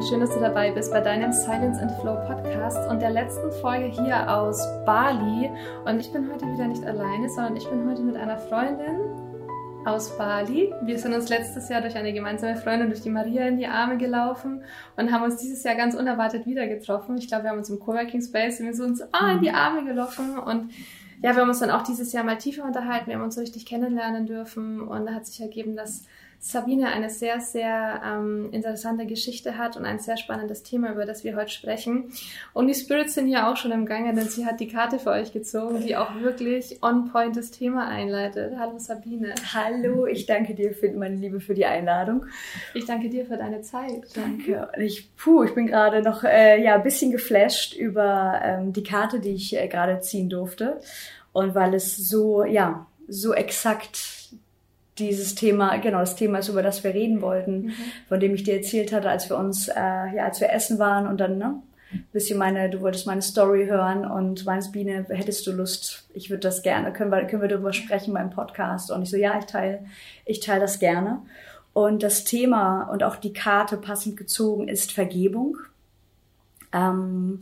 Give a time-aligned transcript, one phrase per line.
[0.00, 3.52] und schön, dass du dabei bist bei deinem Silence and Flow Podcast und der letzten
[3.60, 5.50] Folge hier aus Bali.
[5.84, 8.98] Und ich bin heute wieder nicht alleine, sondern ich bin heute mit einer Freundin
[9.84, 10.72] aus Bali.
[10.84, 13.98] Wir sind uns letztes Jahr durch eine gemeinsame Freundin, durch die Maria, in die Arme
[13.98, 14.64] gelaufen
[14.96, 17.18] und haben uns dieses Jahr ganz unerwartet wieder getroffen.
[17.18, 19.84] Ich glaube, wir haben uns im Coworking Space wir sind uns ah, in die Arme
[19.84, 20.70] gelaufen und
[21.22, 23.08] ja, wir haben uns dann auch dieses Jahr mal tiefer unterhalten.
[23.08, 26.06] Wir haben uns so richtig kennenlernen dürfen und da hat sich ergeben, dass
[26.42, 31.22] Sabine eine sehr, sehr ähm, interessante Geschichte hat und ein sehr spannendes Thema, über das
[31.22, 32.12] wir heute sprechen.
[32.54, 35.10] Und die Spirits sind hier auch schon im Gange, denn sie hat die Karte für
[35.10, 38.54] euch gezogen, die auch wirklich on point das Thema einleitet.
[38.58, 39.34] Hallo Sabine.
[39.52, 42.24] Hallo, ich danke dir, für, meine Liebe, für die Einladung.
[42.72, 44.04] Ich danke dir für deine Zeit.
[44.14, 44.70] Danke.
[44.78, 49.20] Ich, puh, ich bin gerade noch äh, ja, ein bisschen geflasht über ähm, die Karte,
[49.20, 50.80] die ich äh, gerade ziehen durfte.
[51.34, 54.19] Und weil es so, ja, so exakt
[55.00, 57.72] dieses Thema, genau, das Thema ist, über das wir reden wollten, mhm.
[58.08, 61.06] von dem ich dir erzählt hatte, als wir uns, äh, ja, als wir essen waren
[61.06, 61.60] und dann, ne,
[62.12, 66.40] bisschen meine, du wolltest meine Story hören und meinst, Biene, hättest du Lust, ich würde
[66.40, 68.90] das gerne, können wir, können wir darüber sprechen beim Podcast?
[68.90, 69.84] Und ich so, ja, ich teile,
[70.24, 71.22] ich teile das gerne.
[71.72, 75.56] Und das Thema und auch die Karte passend gezogen ist Vergebung.
[76.72, 77.40] Ähm,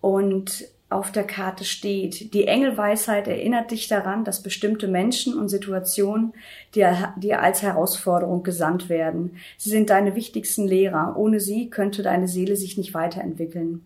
[0.00, 2.32] und auf der Karte steht.
[2.32, 6.32] Die Engelweisheit erinnert dich daran, dass bestimmte Menschen und Situationen
[6.74, 9.36] dir, dir als Herausforderung gesandt werden.
[9.58, 11.14] Sie sind deine wichtigsten Lehrer.
[11.16, 13.84] Ohne sie könnte deine Seele sich nicht weiterentwickeln.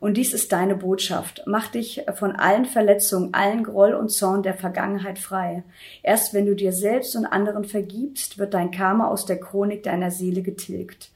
[0.00, 1.42] Und dies ist deine Botschaft.
[1.46, 5.62] Mach dich von allen Verletzungen, allen Groll und Zorn der Vergangenheit frei.
[6.02, 10.10] Erst wenn du dir selbst und anderen vergibst, wird dein Karma aus der Chronik deiner
[10.10, 11.10] Seele getilgt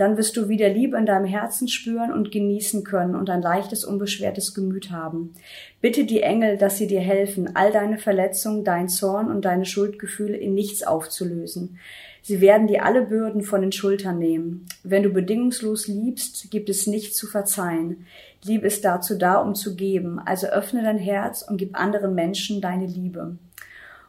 [0.00, 3.84] dann wirst du wieder Liebe in deinem Herzen spüren und genießen können und ein leichtes,
[3.84, 5.34] unbeschwertes Gemüt haben.
[5.82, 10.38] Bitte die Engel, dass sie dir helfen, all deine Verletzungen, dein Zorn und deine Schuldgefühle
[10.38, 11.78] in nichts aufzulösen.
[12.22, 14.64] Sie werden dir alle Bürden von den Schultern nehmen.
[14.82, 18.06] Wenn du bedingungslos liebst, gibt es nichts zu verzeihen.
[18.42, 20.18] Liebe ist dazu da, um zu geben.
[20.18, 23.36] Also öffne dein Herz und gib anderen Menschen deine Liebe.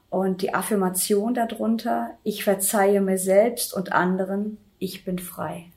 [0.10, 5.71] Und die Affirmation darunter, ich verzeihe mir selbst und anderen, ich bin frei.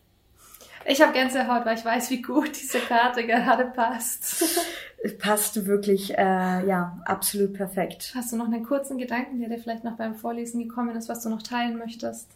[0.86, 4.44] Ich habe Gänsehaut, weil ich weiß, wie gut diese Karte gerade passt.
[5.18, 8.12] Passt wirklich, äh, ja, absolut perfekt.
[8.14, 11.22] Hast du noch einen kurzen Gedanken, der dir vielleicht noch beim Vorlesen gekommen ist, was
[11.22, 12.30] du noch teilen möchtest?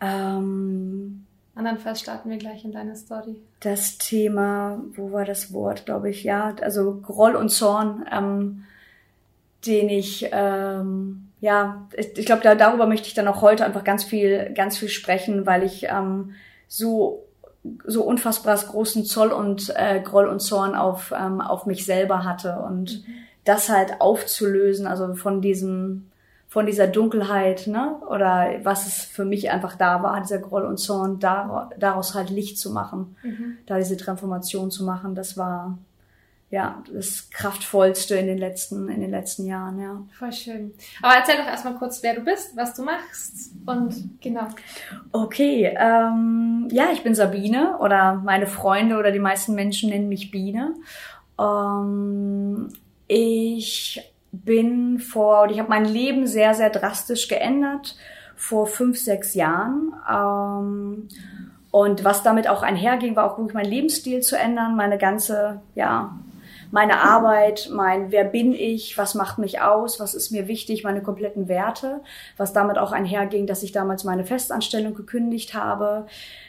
[0.00, 3.36] Ähm, Andernfalls starten wir gleich in deine Story.
[3.60, 8.64] Das Thema, wo war das Wort, glaube ich, ja, also Groll und Zorn, ähm,
[9.66, 13.84] den ich, ähm, ja, ich, ich glaube, da, darüber möchte ich dann auch heute einfach
[13.84, 16.32] ganz viel, ganz viel sprechen, weil ich ähm,
[16.68, 17.26] so
[17.84, 22.56] so unfassbar großen Zoll und äh, Groll und Zorn auf, ähm, auf mich selber hatte
[22.56, 23.12] und mhm.
[23.44, 26.10] das halt aufzulösen, also von diesem,
[26.48, 30.78] von dieser Dunkelheit, ne, oder was es für mich einfach da war, dieser Groll und
[30.78, 33.58] Zorn, daraus halt Licht zu machen, mhm.
[33.66, 35.78] da diese Transformation zu machen, das war,
[36.52, 40.02] ja, das kraftvollste in den letzten, in den letzten Jahren, ja.
[40.18, 40.74] Voll schön.
[41.00, 44.48] Aber erzähl doch erstmal kurz, wer du bist, was du machst und genau.
[45.12, 50.30] Okay, ähm, ja, ich bin Sabine oder meine Freunde oder die meisten Menschen nennen mich
[50.30, 50.74] Biene.
[51.40, 52.68] Ähm,
[53.08, 57.96] ich bin vor, ich habe mein Leben sehr, sehr drastisch geändert
[58.36, 59.94] vor fünf, sechs Jahren.
[60.06, 61.08] Ähm,
[61.70, 66.14] und was damit auch einherging, war auch wirklich mein Lebensstil zu ändern, meine ganze, ja,
[66.72, 71.02] meine Arbeit, mein Wer bin ich, was macht mich aus, was ist mir wichtig, meine
[71.02, 72.00] kompletten Werte,
[72.38, 76.06] was damit auch einherging, dass ich damals meine Festanstellung gekündigt habe,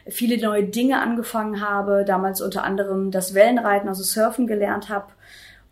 [0.07, 5.07] viele neue Dinge angefangen habe, damals unter anderem das Wellenreiten, also Surfen gelernt habe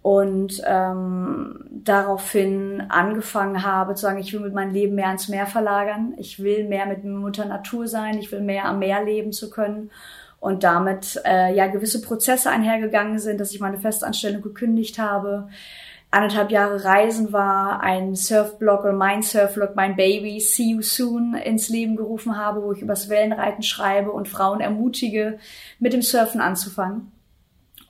[0.01, 5.47] und ähm, daraufhin angefangen habe zu sagen, ich will mit meinem Leben mehr ans Meer
[5.47, 9.49] verlagern, ich will mehr mit Mutter Natur sein, ich will mehr am Meer leben zu
[9.49, 9.91] können
[10.41, 15.47] und damit äh, ja gewisse Prozesse einhergegangen sind, dass ich meine Festanstellung gekündigt habe,
[16.09, 21.69] anderthalb Jahre Reisen war, ein Surfblog oder mein Surfblog, mein Baby, See You Soon ins
[21.69, 25.37] Leben gerufen habe, wo ich übers Wellenreiten schreibe und Frauen ermutige,
[25.79, 27.11] mit dem Surfen anzufangen.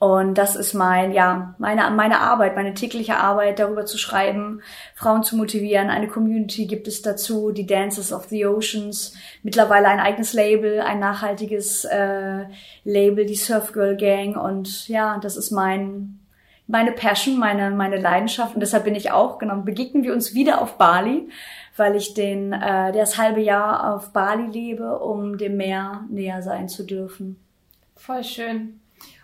[0.02, 4.60] Und das ist mein, ja, meine, meine Arbeit, meine tägliche Arbeit, darüber zu schreiben,
[4.96, 5.90] Frauen zu motivieren.
[5.90, 9.14] Eine Community gibt es dazu, die Dances of the Oceans,
[9.44, 12.46] mittlerweile ein eigenes Label, ein nachhaltiges äh,
[12.82, 14.36] Label, die Surf Girl Gang.
[14.36, 16.18] Und ja, das ist mein,
[16.66, 18.54] meine Passion, meine, meine Leidenschaft.
[18.54, 21.28] Und deshalb bin ich auch, genau, begegnen wir uns wieder auf Bali,
[21.76, 26.68] weil ich den, äh, das halbe Jahr auf Bali lebe, um dem Meer näher sein
[26.68, 27.36] zu dürfen.
[27.94, 28.81] Voll schön.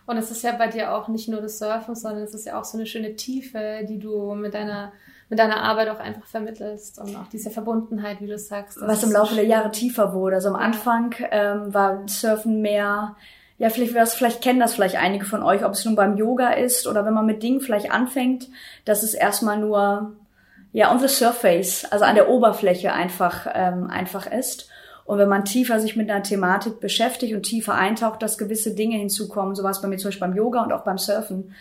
[0.09, 2.59] Und es ist ja bei dir auch nicht nur das Surfen, sondern es ist ja
[2.59, 4.93] auch so eine schöne Tiefe, die du mit deiner
[5.29, 8.79] mit deiner Arbeit auch einfach vermittelst und auch diese Verbundenheit, wie du sagst.
[8.81, 10.37] Was im Laufe der Jahre tiefer wurde.
[10.37, 13.17] Also am Anfang ähm, war Surfen mehr
[13.59, 16.51] ja, vielleicht, das, vielleicht kennen das vielleicht einige von euch, ob es nun beim Yoga
[16.53, 18.49] ist oder wenn man mit Dingen vielleicht anfängt,
[18.85, 20.13] dass es erstmal nur,
[20.73, 24.71] ja, on the surface, also an der Oberfläche einfach, ähm, einfach ist.
[25.09, 28.99] Und wenn man tiefer sich mit einer Thematik beschäftigt und tiefer eintaucht, dass gewisse Dinge
[28.99, 31.55] hinzukommen, so was bei mir zum Beispiel beim Yoga und auch beim Surfen,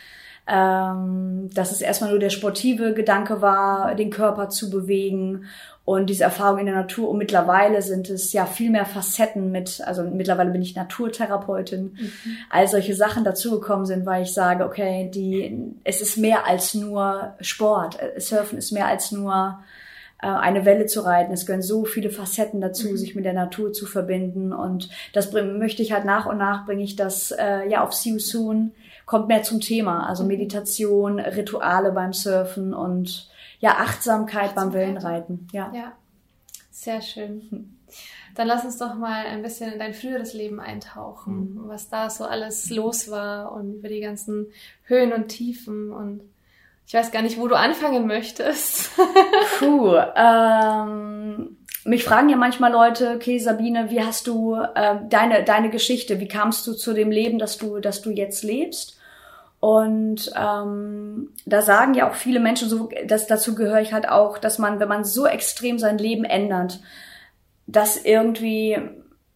[0.48, 5.46] ähm, dass es erstmal nur der sportive Gedanke war, den Körper zu bewegen
[5.86, 7.08] und diese Erfahrung in der Natur.
[7.08, 12.12] Und mittlerweile sind es ja viel mehr Facetten mit, also mittlerweile bin ich Naturtherapeutin, mhm.
[12.50, 17.36] all solche Sachen dazugekommen sind, weil ich sage, okay, die, es ist mehr als nur
[17.40, 17.98] Sport.
[18.18, 19.60] Surfen ist mehr als nur
[20.26, 21.32] eine Welle zu reiten.
[21.32, 22.98] Es gehören so viele Facetten dazu, mhm.
[22.98, 24.52] sich mit der Natur zu verbinden.
[24.52, 28.10] Und das möchte ich halt nach und nach bringe ich das äh, ja auf See
[28.10, 28.72] You Soon,
[29.06, 30.08] kommt mehr zum Thema.
[30.08, 30.30] Also mhm.
[30.30, 33.30] Meditation, Rituale beim Surfen und
[33.60, 34.56] ja, Achtsamkeit, Achtsamkeit.
[34.56, 35.48] beim Wellenreiten.
[35.52, 35.72] Ja.
[35.74, 35.92] ja,
[36.72, 37.74] sehr schön.
[38.36, 41.68] Dann lass uns doch mal ein bisschen in dein früheres Leben eintauchen, mhm.
[41.68, 44.48] was da so alles los war und über die ganzen
[44.84, 46.22] Höhen und Tiefen und
[46.88, 48.92] ich weiß gar nicht, wo du anfangen möchtest.
[49.60, 55.70] Puh, ähm, mich fragen ja manchmal Leute, okay, Sabine, wie hast du äh, deine deine
[55.70, 56.22] Geschichte?
[56.22, 58.98] Wie kamst du zu dem Leben, das du das du jetzt lebst?
[59.60, 64.38] Und ähm, da sagen ja auch viele Menschen, so, dass dazu gehöre ich halt auch,
[64.38, 66.80] dass man, wenn man so extrem sein Leben ändert,
[67.66, 68.78] dass irgendwie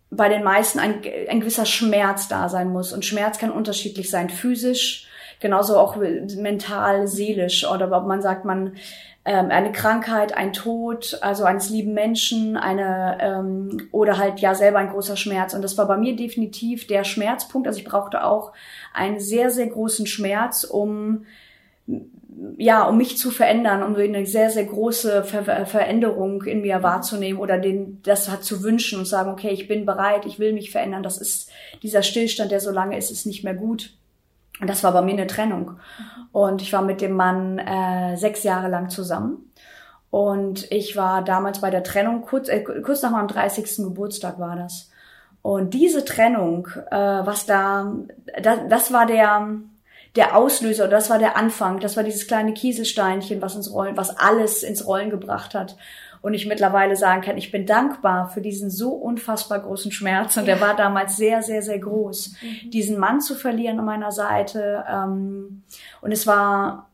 [0.09, 2.93] bei den meisten ein, ein gewisser Schmerz da sein muss.
[2.93, 5.07] Und Schmerz kann unterschiedlich sein, physisch,
[5.41, 7.67] genauso auch mental, seelisch.
[7.67, 8.73] Oder ob man sagt, man
[9.23, 14.79] ähm, eine Krankheit, ein Tod, also eines lieben Menschen, eine ähm, oder halt ja selber
[14.79, 15.53] ein großer Schmerz.
[15.53, 17.67] Und das war bei mir definitiv der Schmerzpunkt.
[17.67, 18.53] Also ich brauchte auch
[18.93, 21.25] einen sehr, sehr großen Schmerz, um
[22.57, 27.39] ja, um mich zu verändern, um eine sehr, sehr große Ver Veränderung in mir wahrzunehmen
[27.39, 30.71] oder den, das hat zu wünschen und sagen, okay, ich bin bereit, ich will mich
[30.71, 31.03] verändern.
[31.03, 31.51] Das ist
[31.83, 33.93] dieser Stillstand, der so lange ist, ist nicht mehr gut.
[34.61, 35.79] Und das war bei mir eine Trennung.
[36.31, 39.51] Und ich war mit dem Mann äh, sechs Jahre lang zusammen.
[40.11, 43.77] Und ich war damals bei der Trennung, kurz, äh, kurz nach meinem 30.
[43.77, 44.89] Geburtstag war das.
[45.41, 47.91] Und diese Trennung, äh, was da,
[48.41, 49.47] das, das war der,
[50.15, 54.17] der Auslöser, das war der Anfang, das war dieses kleine Kieselsteinchen, was ins Rollen, was
[54.19, 55.75] alles ins Rollen gebracht hat
[56.21, 60.45] und ich mittlerweile sagen kann, ich bin dankbar für diesen so unfassbar großen Schmerz und
[60.45, 62.69] der war damals sehr, sehr, sehr groß, mhm.
[62.69, 65.63] diesen Mann zu verlieren an meiner Seite ähm,
[66.01, 66.87] und es war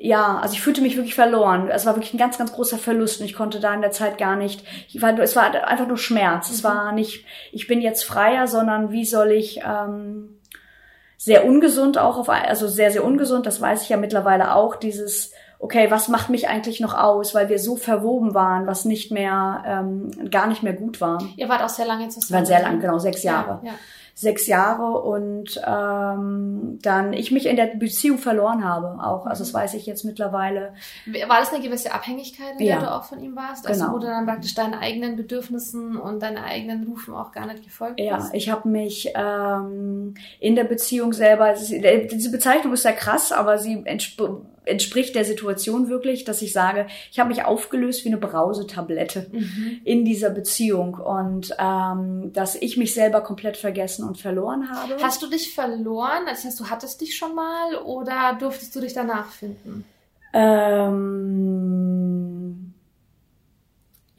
[0.00, 1.68] ja, also ich fühlte mich wirklich verloren.
[1.68, 4.16] Es war wirklich ein ganz, ganz großer Verlust und ich konnte da in der Zeit
[4.16, 6.48] gar nicht, ich war, es war einfach nur Schmerz.
[6.48, 6.54] Mhm.
[6.54, 10.38] Es war nicht, ich bin jetzt freier, sondern wie soll ich ähm,
[11.16, 15.32] sehr ungesund auch auf, also sehr, sehr ungesund, das weiß ich ja mittlerweile auch, dieses
[15.58, 19.62] okay, was macht mich eigentlich noch aus, weil wir so verwoben waren, was nicht mehr,
[19.66, 21.22] ähm, gar nicht mehr gut war.
[21.36, 22.28] Ihr wart auch sehr lange zusammen.
[22.28, 23.60] Wir waren sehr lang, genau, sechs Jahre.
[23.62, 23.78] Ja, ja
[24.18, 29.26] sechs Jahre und ähm, dann ich mich in der Beziehung verloren habe auch.
[29.26, 30.72] Also das weiß ich jetzt mittlerweile.
[31.28, 32.80] War das eine gewisse Abhängigkeit, in der ja.
[32.80, 33.68] du auch von ihm warst?
[33.68, 33.94] Also genau.
[33.94, 38.00] wo du dann praktisch deinen eigenen Bedürfnissen und deinen eigenen Rufen auch gar nicht gefolgt
[38.00, 38.30] ja, bist?
[38.30, 43.58] Ja, ich habe mich ähm, in der Beziehung selber, diese Bezeichnung ist ja krass, aber
[43.58, 44.32] sie entspricht
[44.68, 49.80] der Situation wirklich, dass ich sage, ich habe mich aufgelöst wie eine Brausetablette mhm.
[49.84, 54.96] in dieser Beziehung und ähm, dass ich mich selber komplett vergessen und verloren habe.
[55.02, 56.24] Hast du dich verloren?
[56.26, 59.84] Das heißt, du hattest dich schon mal oder durftest du dich danach finden?
[60.32, 61.08] Ähm,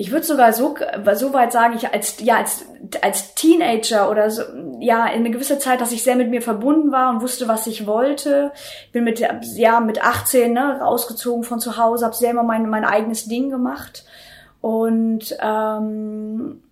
[0.02, 0.78] ich würde sogar so,
[1.16, 2.66] so weit sagen, ich als, ja, als,
[3.02, 4.44] als Teenager oder so,
[4.80, 7.68] ja, in eine gewisse Zeit, dass ich sehr mit mir verbunden war und wusste, was
[7.68, 8.54] ich wollte.
[8.94, 13.26] Bin mit, ja, mit 18, ne, rausgezogen von zu Hause, habe selber mein, mein eigenes
[13.26, 14.06] Ding gemacht
[14.62, 16.64] und, ähm,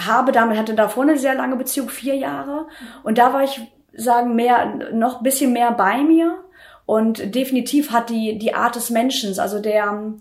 [0.00, 2.66] habe damit, hatte davor eine sehr lange Beziehung, vier Jahre.
[3.02, 3.60] Und da war ich,
[3.92, 6.38] sagen, mehr, noch bisschen mehr bei mir.
[6.86, 10.14] Und definitiv hat die, die Art des Menschen, also der,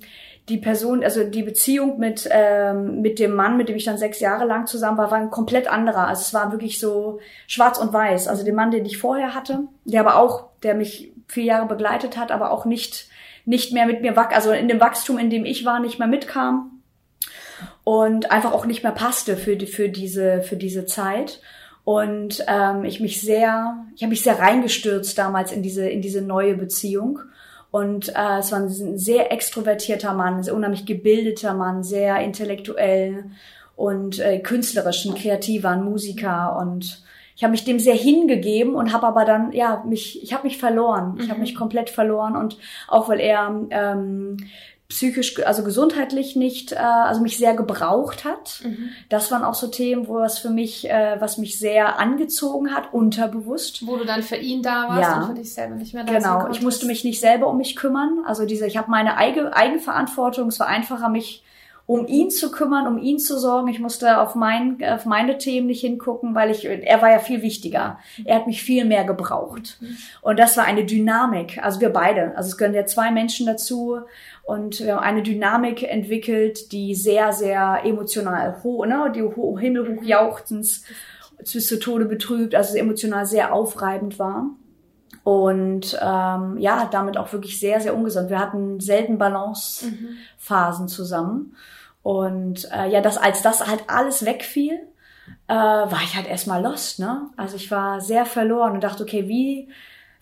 [0.49, 4.19] die Person, also die Beziehung mit, ähm, mit dem Mann, mit dem ich dann sechs
[4.19, 6.07] Jahre lang zusammen war, war ein komplett anderer.
[6.07, 8.27] Also es war wirklich so schwarz und weiß.
[8.27, 12.17] Also den Mann, den ich vorher hatte, der aber auch, der mich vier Jahre begleitet
[12.17, 13.07] hat, aber auch nicht,
[13.45, 16.81] nicht mehr mit mir, also in dem Wachstum, in dem ich war, nicht mehr mitkam
[17.85, 21.39] und einfach auch nicht mehr passte für, die, für, diese, für diese Zeit.
[21.85, 26.21] Und ähm, ich mich sehr, ich habe mich sehr reingestürzt damals in diese, in diese
[26.21, 27.19] neue Beziehung.
[27.73, 33.31] Und äh, es war ein sehr extrovertierter Mann, ein sehr unheimlich gebildeter Mann, sehr intellektuell
[33.75, 36.55] und äh, künstlerisch, ein kreativer, ein Musiker.
[36.61, 37.03] Und
[37.35, 40.59] ich habe mich dem sehr hingegeben und habe aber dann ja mich ich habe mich
[40.59, 41.15] verloren.
[41.19, 41.41] Ich habe Mhm.
[41.41, 42.35] mich komplett verloren.
[42.35, 44.37] Und auch weil er ähm,
[44.89, 48.89] psychisch also gesundheitlich nicht äh, also mich sehr gebraucht hat Mhm.
[49.09, 52.93] das waren auch so Themen wo was für mich äh, was mich sehr angezogen hat
[52.93, 55.21] unterbewusst Wo du dann für ihn da warst Ja.
[55.21, 57.75] und für dich selber nicht mehr da Genau, ich musste mich nicht selber um mich
[57.75, 58.23] kümmern.
[58.25, 60.47] Also diese, ich habe meine Eigen, Eigenverantwortung.
[60.49, 61.42] Es war einfacher, mich
[61.85, 63.67] um ihn zu kümmern, um ihn zu sorgen.
[63.67, 67.41] Ich musste auf, mein, auf meine Themen nicht hingucken, weil ich, er war ja viel
[67.41, 67.99] wichtiger.
[68.23, 69.79] Er hat mich viel mehr gebraucht.
[70.21, 71.61] Und das war eine Dynamik.
[71.61, 72.37] Also wir beide.
[72.37, 73.99] Also es gehören ja zwei Menschen dazu.
[74.43, 80.03] Und wir haben eine Dynamik entwickelt, die sehr, sehr emotional hoch, ne, die ho himmelhoch
[80.03, 80.83] jauchzens
[81.37, 84.51] bis zu Tode betrübt, also emotional sehr aufreibend war.
[85.23, 88.29] Und ähm, ja, damit auch wirklich sehr, sehr ungesund.
[88.29, 91.55] Wir hatten selten Balancephasen zusammen.
[92.01, 94.79] Und äh, ja, das, als das halt alles wegfiel,
[95.47, 97.29] äh, war ich halt erstmal lost, ne?
[97.37, 99.69] Also ich war sehr verloren und dachte, okay, wie,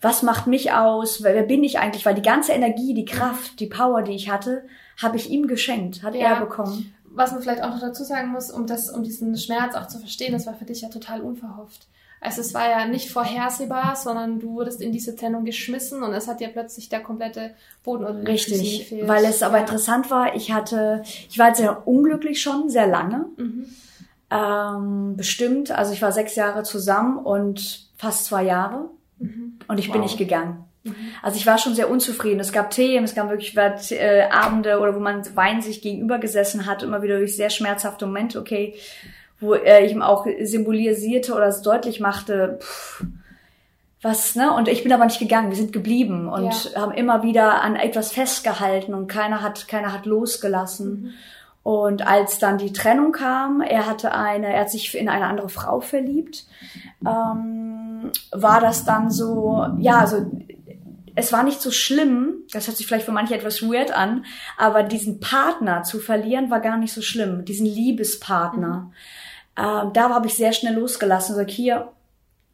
[0.00, 1.24] was macht mich aus?
[1.24, 2.06] Wer, wer bin ich eigentlich?
[2.06, 4.62] Weil die ganze Energie, die Kraft, die Power, die ich hatte,
[5.02, 6.34] habe ich ihm geschenkt, hat Ja.
[6.34, 6.94] er bekommen.
[7.04, 9.98] Was man vielleicht auch noch dazu sagen muss, um das, um diesen Schmerz auch zu
[9.98, 11.88] verstehen, das war für dich ja total unverhofft.
[12.24, 16.28] Also es war ja nicht vorhersehbar, sondern du wurdest in diese Trennung geschmissen und es
[16.28, 19.08] hat dir plötzlich der komplette Boden Füßen Richtig, gefehlt.
[19.08, 19.62] weil es aber ja.
[19.62, 23.26] interessant war, ich hatte, ich war jetzt sehr unglücklich schon, sehr lange.
[23.36, 23.66] Mhm.
[24.30, 28.88] Ähm, bestimmt, also ich war sechs Jahre zusammen und fast zwei Jahre
[29.18, 29.58] Mhm.
[29.68, 30.06] und ich bin Wow.
[30.06, 30.64] nicht gegangen.
[31.22, 32.40] Also ich war schon sehr unzufrieden.
[32.40, 33.56] Es gab Themen, es gab wirklich
[33.92, 38.04] äh, Abende oder wo man weinend sich gegenüber gesessen hat, immer wieder durch sehr schmerzhafte
[38.06, 38.74] Momente, okay,
[39.42, 43.04] wo ich ihm auch symbolisierte oder es deutlich machte, pff,
[44.02, 44.52] was, ne?
[44.52, 48.10] Und ich bin aber nicht gegangen, wir sind geblieben und haben immer wieder an etwas
[48.10, 51.14] festgehalten und keiner hat, keiner hat losgelassen.
[51.62, 55.48] Und als dann die Trennung kam, er hatte eine, er hat sich in eine andere
[55.48, 56.44] Frau verliebt,
[57.06, 60.26] ähm, war das dann so, ja, also
[61.14, 64.24] es war nicht so schlimm, das hört sich vielleicht für manche etwas weird an,
[64.56, 68.90] aber diesen Partner zu verlieren war gar nicht so schlimm, diesen Liebespartner.
[69.56, 71.92] Ähm, da habe ich sehr schnell losgelassen, sag hier,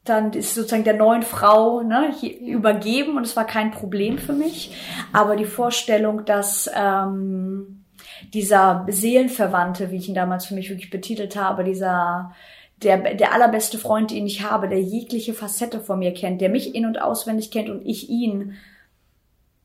[0.04, 4.74] dann ist sozusagen der neuen Frau ne, übergeben und es war kein Problem für mich.
[5.12, 7.84] Aber die Vorstellung, dass ähm,
[8.32, 12.32] dieser Seelenverwandte, wie ich ihn damals für mich wirklich betitelt habe, dieser
[12.82, 16.74] der, der allerbeste Freund, den ich habe, der jegliche Facette von mir kennt, der mich
[16.74, 18.54] in- und auswendig kennt und ich ihn,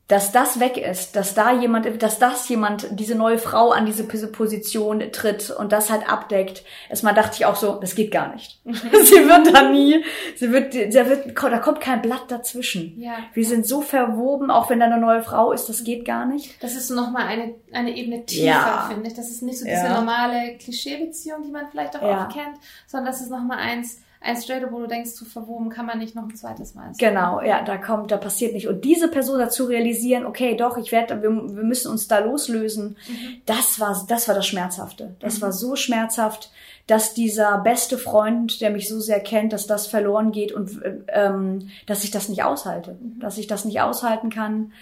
[0.06, 4.04] dass das weg ist, dass da jemand, dass das jemand, diese neue Frau an diese
[4.04, 6.62] Position tritt und das halt abdeckt.
[6.90, 8.60] Erstmal dachte ich auch so, das geht gar nicht.
[8.64, 10.04] sie wird da nie,
[10.36, 13.00] sie wird, da wird, da kommt kein Blatt dazwischen.
[13.00, 13.14] Ja.
[13.32, 16.62] Wir sind so verwoben, auch wenn da eine neue Frau ist, das geht gar nicht.
[16.62, 18.86] Das ist nochmal eine, eine Ebene tiefer, Ja.
[18.90, 19.14] finde ich.
[19.14, 19.74] Das ist nicht so Ja.
[19.80, 22.26] diese normale Klischeebeziehung, die man vielleicht auch Ja.
[22.26, 25.86] oft kennt, sondern das ist nochmal eins, ein Straight, wo du denkst, zu verwoben kann
[25.86, 26.92] man nicht noch ein zweites Mal.
[26.98, 28.68] Genau, ja, da kommt, da passiert nicht.
[28.68, 32.96] Und diese Person dazu realisieren, okay, doch, ich werde, wir, wir müssen uns da loslösen,
[33.44, 35.14] das war, das war das Schmerzhafte.
[35.20, 36.50] Das war so schmerzhaft,
[36.86, 41.70] dass dieser beste Freund, der mich so sehr kennt, dass das verloren geht und ähm,
[41.86, 44.72] dass ich das nicht aushalte, dass ich das nicht aushalten kann.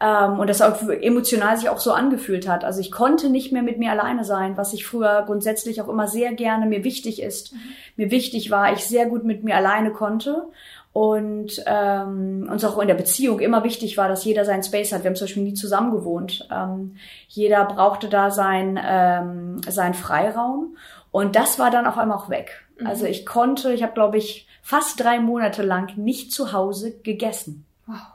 [0.00, 2.64] Ähm, und das auch emotional sich auch so angefühlt hat.
[2.64, 6.08] Also ich konnte nicht mehr mit mir alleine sein, was ich früher grundsätzlich auch immer
[6.08, 7.54] sehr gerne mir wichtig ist.
[7.96, 10.48] Mir wichtig war, ich sehr gut mit mir alleine konnte
[10.92, 15.02] und ähm, uns auch in der Beziehung immer wichtig war, dass jeder seinen Space hat.
[15.02, 16.48] Wir haben zum Beispiel nie zusammen gewohnt.
[16.52, 16.96] Ähm,
[17.28, 20.76] jeder brauchte da sein, ähm, seinen Freiraum
[21.10, 22.64] und das war dann auf einmal auch weg.
[22.84, 27.64] Also ich konnte, ich habe glaube ich fast drei Monate lang nicht zu Hause gegessen.
[27.86, 28.13] Wow.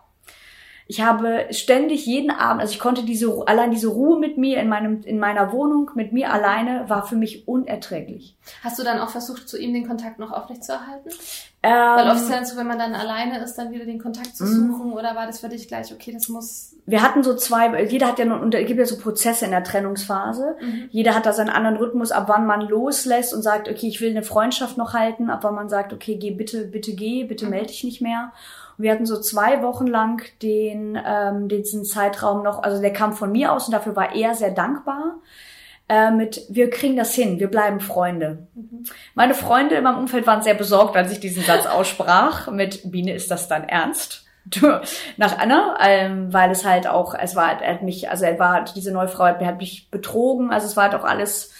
[0.91, 4.67] Ich habe ständig jeden Abend, also ich konnte diese allein diese Ruhe mit mir in
[4.69, 8.35] meinem in meiner Wohnung mit mir alleine war für mich unerträglich.
[8.63, 11.11] Hast du dann auch versucht, zu ihm den Kontakt noch aufrechtzuerhalten?
[11.61, 14.35] Weil Ähm, oft ist ja so, wenn man dann alleine ist, dann wieder den Kontakt
[14.35, 14.71] zu Mhm.
[14.71, 16.73] suchen oder war das für dich gleich, okay, das muss.
[16.87, 20.55] wir hatten so zwei, jeder hat ja es gibt ja so Prozesse in der Trennungsphase.
[20.59, 20.85] Mhm.
[20.89, 24.09] Jeder hat da seinen anderen Rhythmus, ab wann man loslässt und sagt, okay, ich will
[24.09, 27.51] eine Freundschaft noch halten, ab wann man sagt, okay, geh bitte, bitte geh, bitte Mhm.
[27.51, 28.31] melde dich nicht mehr.
[28.79, 33.31] Wir hatten so zwei Wochen lang den, ähm, diesen Zeitraum noch, also der kam von
[33.31, 35.15] mir aus und dafür war er sehr dankbar.
[35.89, 38.47] Äh, mit, wir kriegen das hin, wir bleiben Freunde.
[39.15, 42.49] Meine Freunde in meinem Umfeld waren sehr besorgt, als ich diesen Satz aussprach.
[42.51, 44.25] Mit Biene, ist das dann ernst?
[45.17, 48.63] Nach Anna, ähm, weil es halt auch, es war, er hat mich, also er war,
[48.63, 51.51] diese neue Frau hat, hat mich betrogen, also es war halt auch alles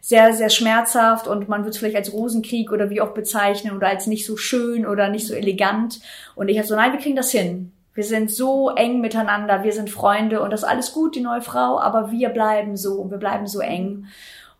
[0.00, 3.88] sehr, sehr schmerzhaft und man würde es vielleicht als Rosenkrieg oder wie auch bezeichnen oder
[3.88, 6.00] als nicht so schön oder nicht so elegant.
[6.34, 7.72] Und ich habe so, nein, wir kriegen das hin.
[7.94, 11.42] Wir sind so eng miteinander, wir sind Freunde und das ist alles gut, die neue
[11.42, 14.06] Frau, aber wir bleiben so und wir bleiben so eng.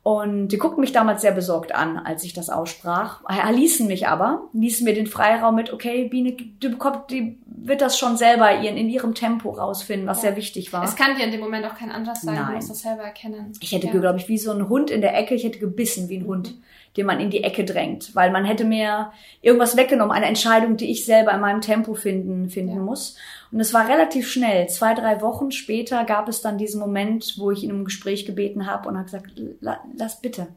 [0.09, 3.21] Und die guckten mich damals sehr besorgt an, als ich das aussprach.
[3.53, 7.99] Ließen mich aber, ließen mir den Freiraum mit, okay, Biene, du bekommst, die wird das
[7.99, 10.31] schon selber ihren, in ihrem Tempo rausfinden, was ja.
[10.31, 10.83] sehr wichtig war.
[10.83, 12.47] Es kann dir in dem Moment auch kein anderes sein, Nein.
[12.47, 13.53] du musst das selber erkennen.
[13.61, 13.93] Ich hätte, ja.
[13.93, 16.55] glaube ich, wie so ein Hund in der Ecke, ich hätte gebissen wie ein Hund,
[16.99, 20.91] den man in die Ecke drängt, weil man hätte mir irgendwas weggenommen, eine Entscheidung, die
[20.91, 22.83] ich selber in meinem Tempo finden, finden ja.
[22.83, 23.17] muss.
[23.53, 24.69] Und es war relativ schnell.
[24.69, 28.67] Zwei, drei Wochen später gab es dann diesen Moment, wo ich in einem Gespräch gebeten
[28.67, 30.49] habe und habe gesagt, lass bitte,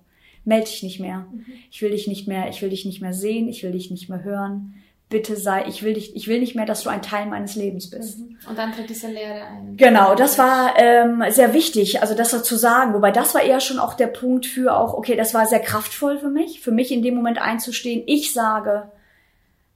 [0.43, 1.27] melde dich nicht mehr.
[1.31, 1.45] Mhm.
[1.69, 4.09] Ich will dich nicht mehr, ich will dich nicht mehr sehen, ich will dich nicht
[4.09, 4.80] mehr hören.
[5.11, 7.89] Bitte sei, ich will dich, ich will nicht mehr, dass du ein Teil meines Lebens
[7.89, 8.17] bist.
[8.17, 8.37] Mhm.
[8.49, 9.75] Und dann tritt diese Lehre ein.
[9.77, 12.93] Genau, das war ähm, sehr wichtig, also das zu sagen.
[12.93, 16.17] Wobei das war eher schon auch der Punkt für auch, okay, das war sehr kraftvoll
[16.17, 18.03] für mich, für mich in dem Moment einzustehen.
[18.07, 18.89] Ich sage,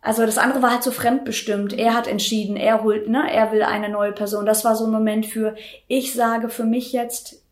[0.01, 1.77] also das andere war halt so fremdbestimmt.
[1.77, 4.45] Er hat entschieden, er holt, ne, er will eine neue Person.
[4.45, 5.55] Das war so ein Moment für,
[5.87, 7.44] ich sage für mich jetzt,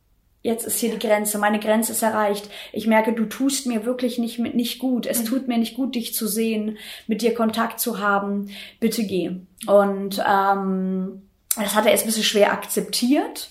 [0.43, 2.47] jetzt ist hier die Grenze, meine Grenze ist erreicht.
[2.71, 5.07] Ich merke, du tust mir wirklich nicht, nicht gut.
[5.07, 5.25] Es mhm.
[5.25, 8.49] tut mir nicht gut, dich zu sehen, mit dir Kontakt zu haben.
[8.79, 9.31] Bitte geh.
[9.65, 11.23] Und ähm,
[11.55, 13.49] das hat er erst ein bisschen schwer akzeptiert.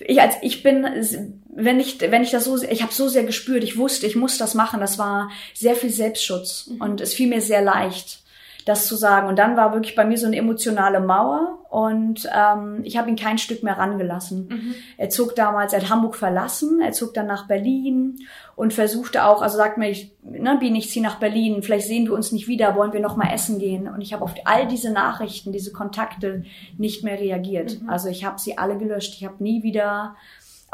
[0.00, 0.84] Ich als ich bin,
[1.48, 4.36] wenn ich wenn ich das so, ich habe so sehr gespürt, ich wusste, ich muss
[4.36, 4.80] das machen.
[4.80, 6.80] Das war sehr viel Selbstschutz mhm.
[6.80, 8.23] und es fiel mir sehr leicht
[8.64, 9.28] das zu sagen.
[9.28, 13.16] Und dann war wirklich bei mir so eine emotionale Mauer und ähm, ich habe ihn
[13.16, 14.48] kein Stück mehr rangelassen.
[14.48, 14.74] Mhm.
[14.96, 18.16] Er zog damals, er hat Hamburg verlassen, er zog dann nach Berlin
[18.56, 22.06] und versuchte auch, also sagt mir, ich, ne, Biene, ich ziehe nach Berlin, vielleicht sehen
[22.06, 23.88] wir uns nicht wieder, wollen wir noch mal essen gehen?
[23.88, 26.44] Und ich habe auf all diese Nachrichten, diese Kontakte
[26.78, 27.82] nicht mehr reagiert.
[27.82, 27.90] Mhm.
[27.90, 29.14] Also ich habe sie alle gelöscht.
[29.16, 30.16] Ich habe nie wieder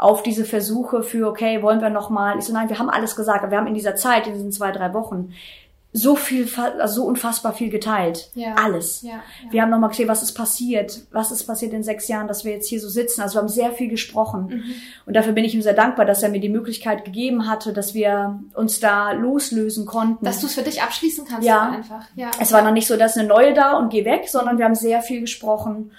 [0.01, 2.39] auf diese Versuche für, okay, wollen wir noch mal?
[2.39, 3.49] Ich so, nein, wir haben alles gesagt.
[3.51, 5.33] Wir haben in dieser Zeit, in diesen zwei, drei Wochen,
[5.93, 6.47] so viel,
[6.79, 8.31] also so unfassbar viel geteilt.
[8.33, 8.55] Ja.
[8.55, 9.01] Alles.
[9.01, 9.51] Ja, ja.
[9.51, 12.53] Wir haben nochmal gesehen, was ist passiert, was ist passiert in sechs Jahren, dass wir
[12.53, 13.21] jetzt hier so sitzen.
[13.21, 14.47] Also wir haben sehr viel gesprochen.
[14.47, 14.73] Mhm.
[15.05, 17.93] Und dafür bin ich ihm sehr dankbar, dass er mir die Möglichkeit gegeben hatte, dass
[17.93, 20.23] wir uns da loslösen konnten.
[20.23, 21.69] Dass du es für dich abschließen kannst ja.
[21.69, 22.05] einfach.
[22.15, 22.31] Ja.
[22.39, 24.75] Es war noch nicht so, dass eine neue da und geh weg, sondern wir haben
[24.75, 25.91] sehr viel gesprochen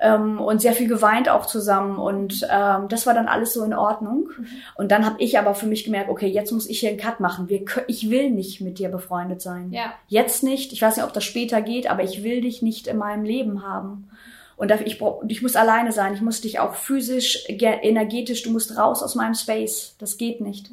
[0.00, 3.74] ähm, und sehr viel geweint auch zusammen und ähm, das war dann alles so in
[3.74, 4.30] Ordnung.
[4.36, 4.46] Mhm.
[4.76, 7.20] Und dann habe ich aber für mich gemerkt, okay, jetzt muss ich hier einen Cut
[7.20, 7.48] machen.
[7.48, 9.70] Wir, ich will nicht mit dir befreundet sein.
[9.72, 9.92] Ja.
[10.08, 10.72] Jetzt nicht.
[10.72, 13.62] Ich weiß nicht, ob das später geht, aber ich will dich nicht in meinem Leben
[13.62, 14.08] haben.
[14.56, 16.12] Und ich, ich muss alleine sein.
[16.12, 19.96] Ich muss dich auch physisch, energetisch, du musst raus aus meinem Space.
[19.98, 20.70] Das geht nicht.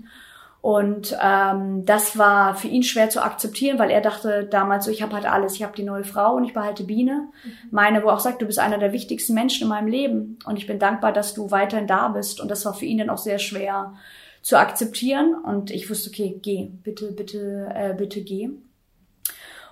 [0.67, 5.01] Und ähm, das war für ihn schwer zu akzeptieren, weil er dachte damals so, ich
[5.01, 7.29] habe halt alles, ich habe die neue Frau und ich behalte Biene.
[7.45, 7.51] Mhm.
[7.71, 10.67] Meine, wo auch sagt, du bist einer der wichtigsten Menschen in meinem Leben und ich
[10.67, 12.41] bin dankbar, dass du weiterhin da bist.
[12.41, 13.93] Und das war für ihn dann auch sehr schwer
[14.41, 15.35] zu akzeptieren.
[15.35, 18.49] Und ich wusste, okay, geh, bitte, bitte, äh, bitte geh.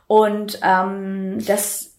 [0.07, 1.94] Und ähm, das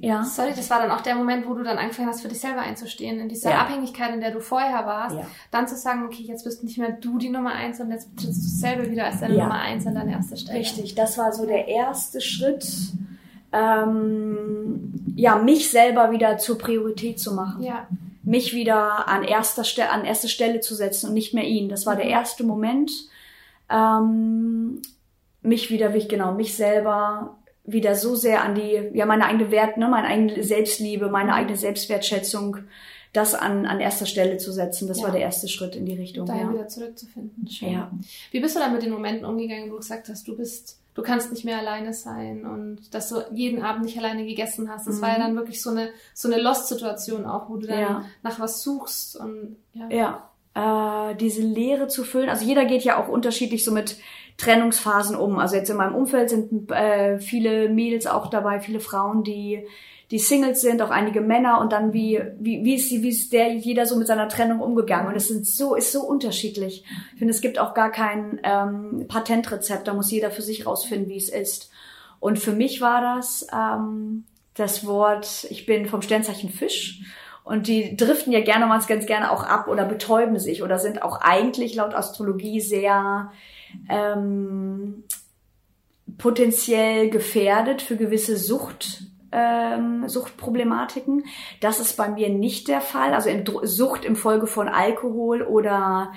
[0.00, 0.24] ja.
[0.24, 2.60] Sorry, das war dann auch der Moment, wo du dann angefangen hast, für dich selber
[2.60, 3.60] einzustehen, in dieser ja.
[3.60, 5.26] Abhängigkeit, in der du vorher warst, ja.
[5.50, 8.44] dann zu sagen, okay, jetzt bist nicht mehr du die Nummer eins, sondern jetzt trittst
[8.44, 9.44] du selber wieder als deine ja.
[9.44, 10.58] Nummer eins an deine erste Stelle.
[10.58, 12.66] Richtig, das war so der erste Schritt,
[13.52, 17.62] ähm, ja, mich selber wieder zur Priorität zu machen.
[17.62, 17.86] Ja.
[18.22, 21.68] Mich wieder an erster Stelle, an erste Stelle zu setzen und nicht mehr ihn.
[21.68, 22.12] Das war der mhm.
[22.12, 22.90] erste Moment,
[23.68, 24.82] ähm,
[25.42, 27.38] mich wieder, wie ich genau, mich selber
[27.72, 31.56] wieder so sehr an die, ja, meine eigene Wert, ne, meine eigene Selbstliebe, meine eigene
[31.56, 32.58] Selbstwertschätzung,
[33.12, 34.86] das an, an erster Stelle zu setzen.
[34.86, 35.04] Das ja.
[35.04, 36.26] war der erste Schritt in die Richtung.
[36.26, 36.52] Da ja.
[36.52, 37.48] wieder zurückzufinden.
[37.48, 37.72] Schön.
[37.72, 37.90] Ja.
[38.30, 41.02] Wie bist du dann mit den Momenten umgegangen, wo du gesagt hast, du bist, du
[41.02, 44.86] kannst nicht mehr alleine sein und dass du jeden Abend nicht alleine gegessen hast?
[44.86, 45.02] Das mhm.
[45.02, 45.22] war ja mhm.
[45.22, 48.04] dann wirklich so eine, so eine Lost-Situation auch, wo du dann ja.
[48.22, 49.88] nach was suchst und, ja.
[49.90, 51.10] Ja.
[51.10, 52.28] Äh, diese Leere zu füllen.
[52.28, 53.96] Also jeder geht ja auch unterschiedlich so mit
[54.36, 55.38] Trennungsphasen um.
[55.38, 59.66] Also jetzt in meinem Umfeld sind äh, viele Mädels auch dabei, viele Frauen, die
[60.10, 63.54] die Singles sind, auch einige Männer und dann wie wie wie ist wie ist der
[63.54, 66.84] jeder so mit seiner Trennung umgegangen und es sind so ist so unterschiedlich.
[67.12, 69.86] Ich finde, es gibt auch gar kein ähm, Patentrezept.
[69.86, 71.70] Da muss jeder für sich rausfinden, wie es ist.
[72.18, 75.46] Und für mich war das ähm, das Wort.
[75.50, 77.02] Ich bin vom Sternzeichen Fisch.
[77.44, 81.02] Und die driften ja gerne mal ganz gerne auch ab oder betäuben sich oder sind
[81.02, 83.32] auch eigentlich laut Astrologie sehr
[83.88, 85.04] ähm,
[86.18, 89.02] potenziell gefährdet für gewisse Sucht,
[89.32, 91.24] ähm, Suchtproblematiken.
[91.60, 93.14] Das ist bei mir nicht der Fall.
[93.14, 96.12] Also in Sucht im Folge von Alkohol oder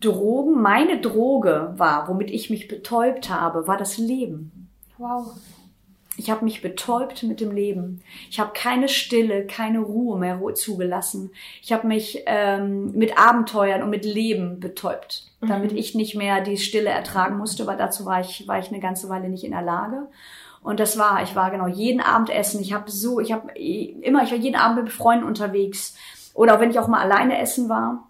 [0.00, 0.60] Drogen.
[0.60, 4.68] Meine Droge war, womit ich mich betäubt habe, war das Leben.
[4.98, 5.34] Wow.
[6.16, 8.00] Ich habe mich betäubt mit dem Leben.
[8.30, 11.30] Ich habe keine Stille, keine Ruhe mehr zugelassen.
[11.60, 15.48] Ich habe mich ähm, mit Abenteuern und mit Leben betäubt, mhm.
[15.48, 18.80] damit ich nicht mehr die Stille ertragen musste, weil dazu war ich, war ich eine
[18.80, 20.08] ganze Weile nicht in der Lage.
[20.62, 22.60] Und das war, ich war genau jeden Abend essen.
[22.60, 25.94] Ich habe so, ich habe immer, ich war jeden Abend mit Freunden unterwegs
[26.32, 28.08] oder auch wenn ich auch mal alleine essen war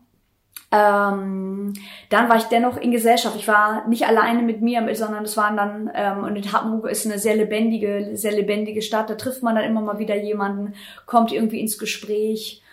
[0.73, 1.73] Ähm,
[2.11, 3.37] dann war ich dennoch in Gesellschaft.
[3.37, 7.07] Ich war nicht alleine mit mir, sondern es waren dann, ähm, und in Hamburg ist
[7.07, 9.09] eine sehr lebendige, sehr lebendige Stadt.
[9.09, 10.75] Da trifft man dann immer mal wieder jemanden,
[11.07, 12.64] kommt irgendwie ins Gespräch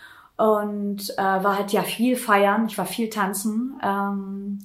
[0.42, 2.66] und äh, war halt ja viel feiern.
[2.66, 3.80] Ich war viel tanzen.
[3.84, 4.60] Ähm,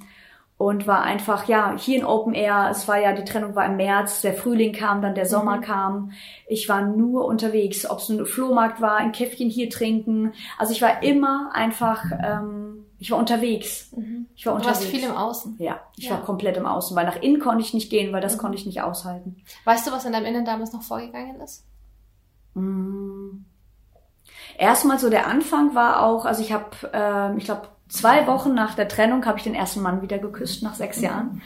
[0.59, 3.77] und war einfach, ja, hier in Open Air, es war ja, die Trennung war im
[3.77, 5.61] März, der Frühling kam, dann der Sommer mhm.
[5.61, 6.13] kam.
[6.49, 10.33] Ich war nur unterwegs, ob es ein Flohmarkt war, ein Käffchen hier trinken.
[10.57, 13.93] Also ich war immer einfach, ähm, ich war unterwegs.
[13.95, 14.29] Mhm.
[14.35, 14.79] Ich war unterwegs.
[14.79, 15.57] Du warst viel im Außen.
[15.59, 16.13] Ja, ich ja.
[16.13, 18.41] war komplett im Außen, weil nach innen konnte ich nicht gehen, weil das mhm.
[18.41, 19.37] konnte ich nicht aushalten.
[19.67, 21.67] Weißt du, was in deinem Innen damals noch vorgegangen ist?
[22.55, 23.45] Mm.
[24.59, 28.75] Erstmal so der Anfang war auch, also ich habe, äh, ich glaube, zwei Wochen nach
[28.75, 31.43] der Trennung habe ich den ersten Mann wieder geküsst, nach sechs Jahren.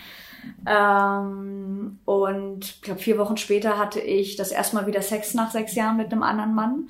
[0.66, 5.50] Ähm, und ich glaube, vier Wochen später hatte ich das erste Mal wieder Sex nach
[5.50, 6.88] sechs Jahren mit einem anderen Mann.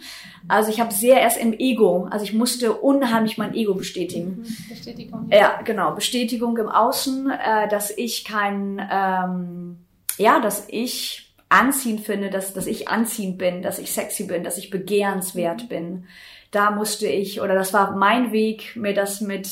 [0.49, 4.43] Also ich habe sehr erst im Ego, also ich musste unheimlich mein Ego bestätigen.
[4.43, 5.29] Mhm, Bestätigung.
[5.31, 9.79] Ja, genau, Bestätigung im Außen, äh, dass ich kein, ähm,
[10.17, 14.57] ja, dass ich anziehend finde, dass, dass ich anziehend bin, dass ich sexy bin, dass
[14.57, 16.07] ich begehrenswert bin
[16.51, 19.49] da musste ich, oder das war mein Weg, mir das mit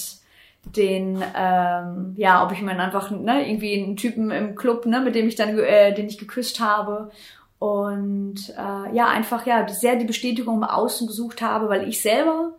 [0.76, 5.14] den, ähm, ja, ob ich mir einfach, ne, irgendwie einen Typen im Club, ne, mit
[5.14, 7.10] dem ich dann, äh, den ich geküsst habe.
[7.58, 12.54] Und äh, ja, einfach ja, sehr die Bestätigung im Außen gesucht habe, weil ich selber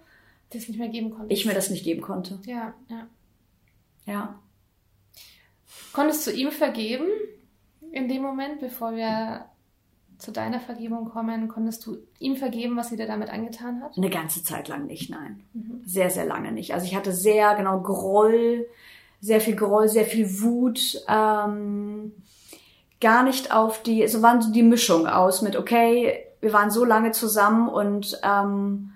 [0.52, 1.34] das nicht mehr geben konnte.
[1.34, 2.40] Ich mir das nicht geben konnte.
[2.46, 3.08] Ja, ja.
[4.06, 4.40] Ja.
[5.94, 7.06] Konntest du ihm vergeben
[7.92, 9.46] in dem Moment, bevor wir
[10.18, 11.48] zu deiner Vergebung kommen?
[11.48, 13.98] Konntest du ihm vergeben, was sie dir damit angetan hat?
[13.98, 15.44] Eine ganze Zeit lang nicht, nein.
[15.54, 15.82] Mhm.
[15.86, 16.74] Sehr, sehr lange nicht.
[16.74, 18.68] Also ich hatte sehr, genau, Groll,
[19.22, 22.14] sehr viel Groll, sehr viel Wut, ähm,
[23.02, 26.86] gar nicht auf die, so waren so die Mischung aus mit, okay, wir waren so
[26.86, 28.92] lange zusammen und ähm,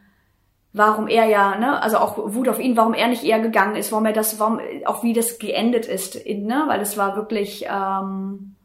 [0.73, 3.91] warum er ja, ne, also auch Wut auf ihn, warum er nicht eher gegangen ist,
[3.91, 8.55] warum er das, warum auch wie das geendet ist, ne, weil es war wirklich ähm,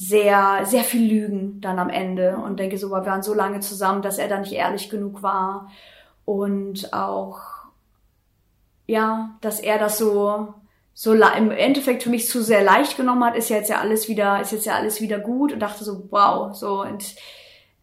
[0.00, 4.00] sehr, sehr viel Lügen dann am Ende und denke so, wir waren so lange zusammen,
[4.00, 5.72] dass er da nicht ehrlich genug war
[6.24, 7.40] und auch,
[8.86, 10.54] ja, dass er das so,
[10.94, 14.40] so im Endeffekt für mich zu sehr leicht genommen hat, ist jetzt ja alles wieder,
[14.40, 17.16] ist jetzt ja alles wieder gut und dachte so, wow, so und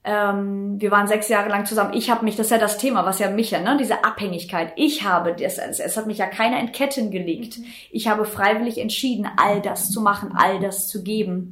[0.05, 1.95] ähm, wir waren sechs Jahre lang zusammen.
[1.95, 4.71] Ich habe mich, das ist ja das Thema, was ja mich ja, ne, diese Abhängigkeit.
[4.77, 7.57] Ich habe, das, es hat mich ja keiner in Ketten gelegt.
[7.91, 11.51] Ich habe freiwillig entschieden, all das zu machen, all das zu geben.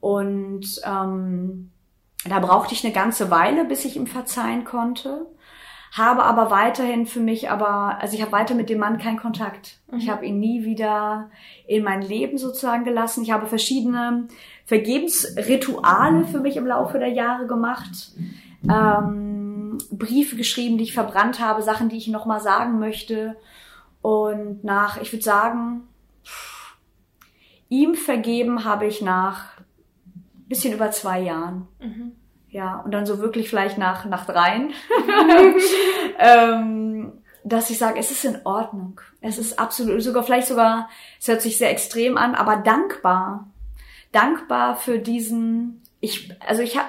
[0.00, 1.70] Und ähm,
[2.28, 5.26] da brauchte ich eine ganze Weile, bis ich ihm verzeihen konnte.
[5.92, 9.78] Habe aber weiterhin für mich, aber, also ich habe weiter mit dem Mann keinen Kontakt.
[9.90, 9.98] Mhm.
[9.98, 11.30] Ich habe ihn nie wieder
[11.66, 13.22] in mein Leben sozusagen gelassen.
[13.22, 14.28] Ich habe verschiedene
[14.66, 18.12] Vergebensrituale für mich im Laufe der Jahre gemacht.
[18.68, 23.36] Ähm, Briefe geschrieben, die ich verbrannt habe, Sachen, die ich nochmal sagen möchte.
[24.02, 25.82] Und nach, ich würde sagen,
[27.68, 29.55] ihm vergeben habe ich nach
[30.48, 31.68] bisschen über zwei Jahren.
[31.80, 32.12] Mhm.
[32.48, 34.72] Ja, und dann so wirklich vielleicht nach, nach dreien.
[36.18, 37.12] ähm,
[37.44, 39.00] dass ich sage, es ist in Ordnung.
[39.20, 40.88] Es ist absolut, sogar vielleicht sogar,
[41.20, 43.48] es hört sich sehr extrem an, aber dankbar.
[44.10, 46.88] Dankbar für diesen, ich, also ich habe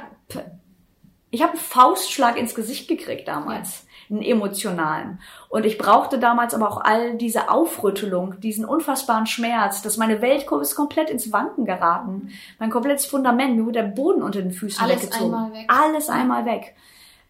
[1.30, 5.20] ich hab einen Faustschlag ins Gesicht gekriegt damals einen emotionalen.
[5.50, 10.46] Und ich brauchte damals aber auch all diese Aufrüttelung, diesen unfassbaren Schmerz, dass meine Welt
[10.62, 12.30] ist komplett ins Wanken geraten.
[12.60, 15.34] Mein komplettes Fundament, mir wurde der Boden unter den Füßen Alles weggezogen.
[15.34, 15.66] Einmal weg.
[15.68, 16.76] Alles einmal weg.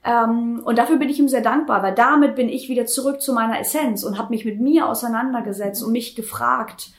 [0.03, 3.33] Ähm, und dafür bin ich ihm sehr dankbar, weil damit bin ich wieder zurück zu
[3.33, 6.91] meiner Essenz und habe mich mit mir auseinandergesetzt und mich gefragt,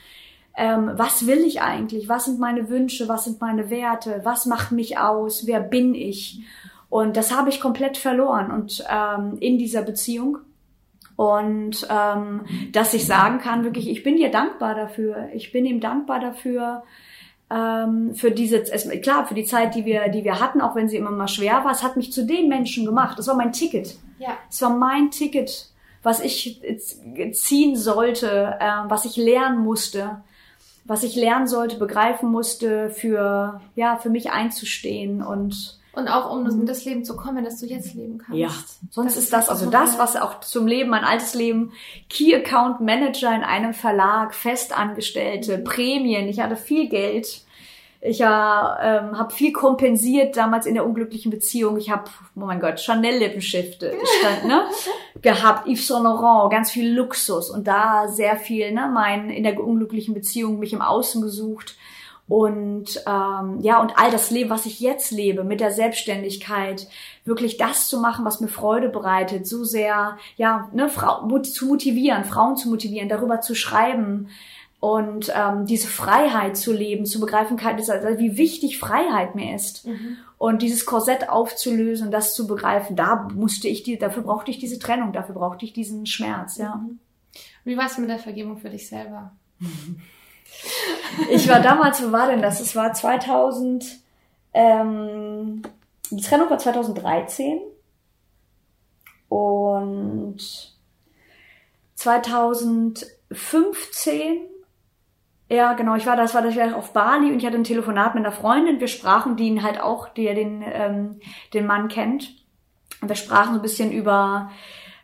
[0.56, 2.08] ähm, was will ich eigentlich?
[2.08, 3.08] Was sind meine Wünsche?
[3.08, 4.20] Was sind meine Werte?
[4.24, 5.46] Was macht mich aus?
[5.46, 6.40] Wer bin ich?
[6.90, 10.38] Und das habe ich komplett verloren und ähm, in dieser Beziehung.
[11.16, 15.28] Und ähm, dass ich sagen kann, wirklich, ich bin dir dankbar dafür.
[15.34, 16.84] Ich bin ihm dankbar dafür,
[17.50, 18.62] ähm, für diese,
[19.00, 21.64] klar, für die Zeit, die wir, die wir hatten, auch wenn sie immer mal schwer
[21.64, 23.18] war, es hat mich zu den Menschen gemacht.
[23.18, 23.96] Das war mein Ticket.
[24.18, 24.36] Ja.
[24.50, 25.70] Es war mein Ticket,
[26.02, 26.62] was ich
[27.32, 30.22] ziehen sollte, äh, was ich lernen musste,
[30.84, 36.46] was ich lernen sollte, begreifen musste, für, ja, für mich einzustehen und und auch um
[36.46, 38.38] in das Leben zu kommen, dass du jetzt leben kannst.
[38.38, 38.50] Ja,
[38.90, 41.72] sonst das ist das, also das, was auch zum Leben, mein altes Leben,
[42.08, 47.42] Key Account Manager in einem Verlag, Festangestellte, Prämien, ich hatte viel Geld.
[48.00, 51.78] Ich ja, ähm, habe viel kompensiert damals in der unglücklichen Beziehung.
[51.78, 52.04] Ich habe,
[52.36, 53.92] oh mein Gott, Chanel-Lippenstifte
[54.46, 54.68] ne,
[55.20, 57.50] gehabt, Yves Saint Laurent, ganz viel Luxus.
[57.50, 61.74] Und da sehr viel, ne, mein in der unglücklichen Beziehung mich im Außen gesucht
[62.28, 66.86] und ähm, ja und all das Leben, was ich jetzt lebe, mit der Selbstständigkeit,
[67.24, 72.24] wirklich das zu machen, was mir Freude bereitet, so sehr ja ne Frau zu motivieren,
[72.24, 74.28] Frauen zu motivieren, darüber zu schreiben
[74.80, 80.18] und ähm, diese Freiheit zu leben, zu begreifen, wie wichtig Freiheit mir ist mhm.
[80.36, 84.78] und dieses Korsett aufzulösen, das zu begreifen, da musste ich die, dafür brauchte ich diese
[84.78, 86.76] Trennung, dafür brauchte ich diesen Schmerz, ja.
[86.76, 86.98] Mhm.
[87.64, 89.32] Wie war es mit der Vergebung für dich selber?
[91.30, 92.60] Ich war damals, wo war denn das?
[92.60, 93.84] Es war 2000,
[94.54, 95.62] ähm,
[96.10, 97.60] die Trennung war 2013
[99.28, 100.38] und
[101.94, 104.48] 2015
[105.50, 108.14] ja, genau, ich war das war das war auf Bali und ich hatte ein Telefonat
[108.14, 108.80] mit einer Freundin.
[108.80, 111.20] Wir sprachen, die ihn halt auch, die ja den ähm,
[111.54, 112.34] den Mann kennt.
[113.00, 114.50] Und wir sprachen so ein bisschen über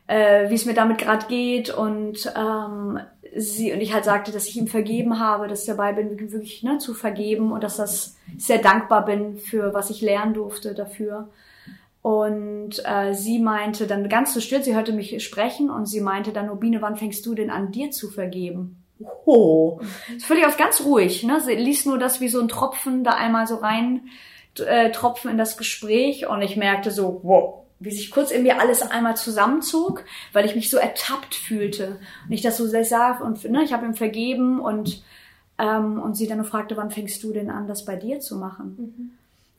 [0.06, 3.00] äh, wie es mir damit gerade geht und ähm,
[3.36, 6.62] sie und ich halt sagte, dass ich ihm vergeben habe, dass ich dabei bin, wirklich
[6.62, 11.28] ne, zu vergeben und dass das sehr dankbar bin für was ich lernen durfte dafür.
[12.02, 16.32] Und äh, sie meinte dann ganz so still, sie hörte mich sprechen und sie meinte
[16.32, 18.82] dann, Obine, wann fängst du denn an, dir zu vergeben?
[19.24, 19.80] Oh,
[20.20, 21.24] völlig auf ganz ruhig.
[21.24, 21.40] Ne?
[21.40, 24.02] Sie ließ nur das wie so ein Tropfen da einmal so rein
[24.58, 28.60] äh, tropfen in das Gespräch und ich merkte so, wow, wie sich kurz in mir
[28.60, 31.98] alles einmal zusammenzog, weil ich mich so ertappt fühlte.
[32.26, 35.02] Und ich das so sehr sah und ne, ich habe ihm vergeben und,
[35.58, 38.36] ähm, und sie dann nur fragte, wann fängst du denn an, das bei dir zu
[38.36, 38.76] machen?
[38.78, 39.10] Mhm.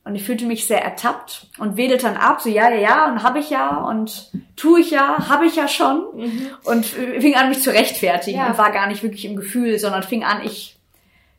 [0.04, 3.24] Und ich fühlte mich sehr ertappt und wedelte dann ab, so ja, ja, ja, und
[3.24, 6.04] habe ich ja und tue ich ja, habe ich ja schon.
[6.14, 6.48] Mhm.
[6.62, 8.46] Und fing an, mich zu rechtfertigen ja.
[8.46, 10.78] und war gar nicht wirklich im Gefühl, sondern fing an, ich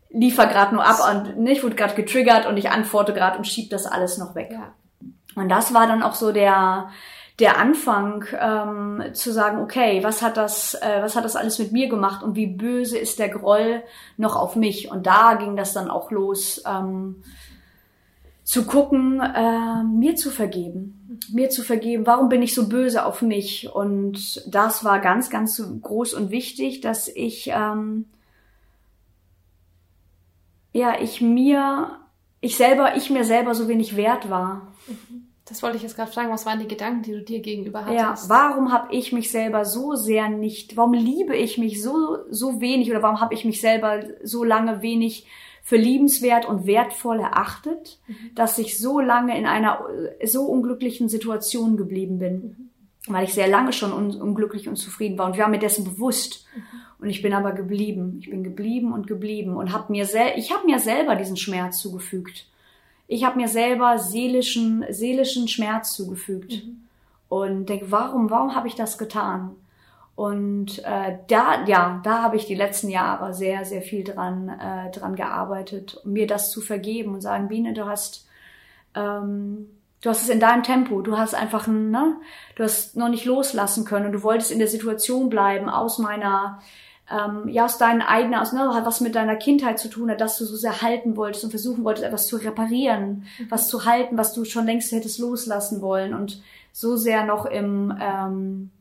[0.09, 3.47] liefer gerade nur ab und ne, ich wurde gerade getriggert und ich antworte gerade und
[3.47, 4.49] schieb das alles noch weg.
[4.51, 4.73] Ja.
[5.37, 6.89] Und das war dann auch so der
[7.39, 11.71] der Anfang ähm, zu sagen, okay, was hat das, äh, was hat das alles mit
[11.71, 13.83] mir gemacht und wie böse ist der Groll
[14.17, 14.89] noch auf mich?
[14.89, 17.21] Und da ging das dann auch los, ähm,
[18.43, 22.07] zu gucken, äh, mir zu vergeben, mir zu vergeben.
[22.07, 23.69] Warum bin ich so böse auf mich?
[23.71, 28.05] Und das war ganz, ganz groß und wichtig, dass ich ähm,
[30.71, 31.99] ja, ich mir,
[32.39, 34.73] ich selber, ich mir selber so wenig wert war.
[34.87, 35.26] Mhm.
[35.49, 36.31] Das wollte ich jetzt gerade fragen.
[36.31, 38.29] Was waren die Gedanken, die du dir gegenüber hattest?
[38.29, 42.59] Ja, warum habe ich mich selber so sehr nicht, warum liebe ich mich so, so
[42.59, 45.25] wenig oder warum habe ich mich selber so lange wenig
[45.63, 48.35] für liebenswert und wertvoll erachtet, mhm.
[48.35, 49.85] dass ich so lange in einer
[50.23, 52.33] so unglücklichen Situation geblieben bin?
[52.33, 52.69] Mhm.
[53.09, 56.45] Weil ich sehr lange schon un unglücklich und zufrieden war und war mir dessen bewusst.
[56.53, 56.61] Mhm.
[56.99, 58.17] Und ich bin aber geblieben.
[58.19, 61.79] Ich bin geblieben und geblieben und habe mir sel ich habe mir selber diesen Schmerz
[61.79, 62.47] zugefügt
[63.07, 66.51] ich habe mir selber seelischen, seelischen Schmerz zugefügt.
[66.51, 66.83] Mhm.
[67.29, 69.55] Und denke, warum, warum habe ich das getan?
[70.15, 74.89] Und äh, da, ja, da habe ich die letzten Jahre sehr, sehr viel dran, äh,
[74.91, 78.27] dran gearbeitet, um mir das zu vergeben und sagen, Biene, du hast,
[78.95, 79.69] ähm,
[80.01, 82.15] du hast es in deinem Tempo, du hast einfach, ne,
[82.55, 86.61] du hast noch nicht loslassen können und du wolltest in der Situation bleiben aus meiner
[87.09, 90.21] ähm, ja aus deinen eigenen, aus, ne, hat was mit deiner Kindheit zu tun hat,
[90.21, 93.51] dass du so sehr halten wolltest und versuchen wolltest, etwas zu reparieren, mhm.
[93.51, 96.41] was zu halten, was du schon längst hättest loslassen wollen und
[96.73, 98.71] so sehr noch im, ähm,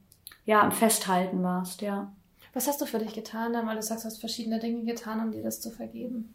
[0.44, 2.12] ja, im Festhalten warst, ja.
[2.52, 5.20] Was hast du für dich getan, dann, weil du sagst, du hast verschiedene Dinge getan,
[5.20, 6.34] um dir das zu vergeben?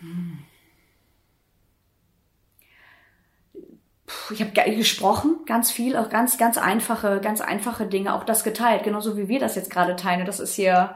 [0.00, 0.38] Hm.
[4.30, 8.82] Ich habe gesprochen, ganz viel, auch ganz, ganz einfache, ganz einfache Dinge, auch das geteilt,
[8.82, 10.26] genauso wie wir das jetzt gerade teilen.
[10.26, 10.94] Das ist hier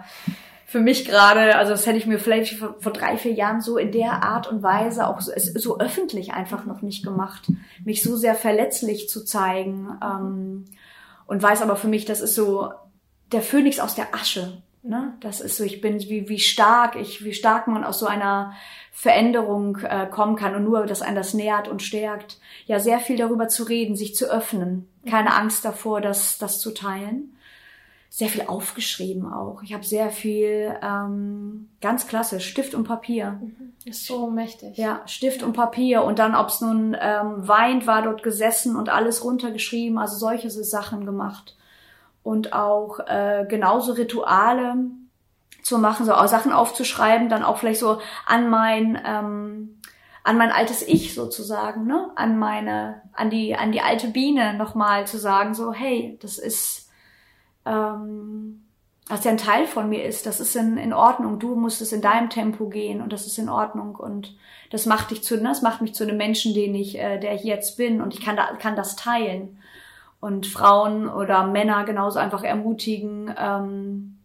[0.66, 3.78] für mich gerade, also das hätte ich mir vielleicht vor, vor, drei, vier Jahren so
[3.78, 7.50] in der Art und Weise auch so, so öffentlich einfach noch nicht gemacht,
[7.84, 9.98] mich so sehr verletzlich zu zeigen.
[10.02, 10.66] Ähm,
[11.26, 12.70] und weiß aber für mich, das ist so
[13.32, 14.62] der Phönix aus der Asche.
[14.82, 15.14] Ne?
[15.20, 18.54] Das ist so, ich bin, wie, wie stark ich, wie stark man aus so einer
[18.92, 22.38] Veränderung äh, kommen kann und nur, dass einen das nährt und stärkt.
[22.66, 24.88] Ja, sehr viel darüber zu reden, sich zu öffnen.
[25.06, 27.34] Keine Angst davor, das, das zu teilen.
[28.10, 29.62] Sehr viel aufgeschrieben auch.
[29.62, 33.38] Ich habe sehr viel, ähm, ganz klasse, Stift und Papier.
[33.40, 33.72] Mhm.
[33.84, 34.78] Ist so mächtig.
[34.78, 36.02] Ja, Stift und Papier.
[36.04, 39.98] Und dann, ob es nun ähm, weint, war dort gesessen und alles runtergeschrieben.
[39.98, 41.57] Also solche Sachen gemacht
[42.28, 44.76] und auch äh, genauso Rituale
[45.62, 49.80] zu machen, so auch Sachen aufzuschreiben, dann auch vielleicht so an mein ähm,
[50.24, 55.06] an mein altes Ich sozusagen, ne, an meine, an die, an die alte Biene nochmal
[55.06, 56.90] zu sagen, so, hey, das ist,
[57.64, 58.66] ähm,
[59.06, 61.38] was ja ein Teil von mir ist, das ist in, in Ordnung.
[61.38, 64.36] Du musst es in deinem Tempo gehen und das ist in Ordnung und
[64.70, 67.34] das macht dich zu, ne, das macht mich zu einem Menschen, den ich, äh, der
[67.34, 69.56] ich jetzt bin und ich kann da, kann das teilen
[70.20, 74.18] und Frauen oder Männer genauso einfach ermutigen, ähm,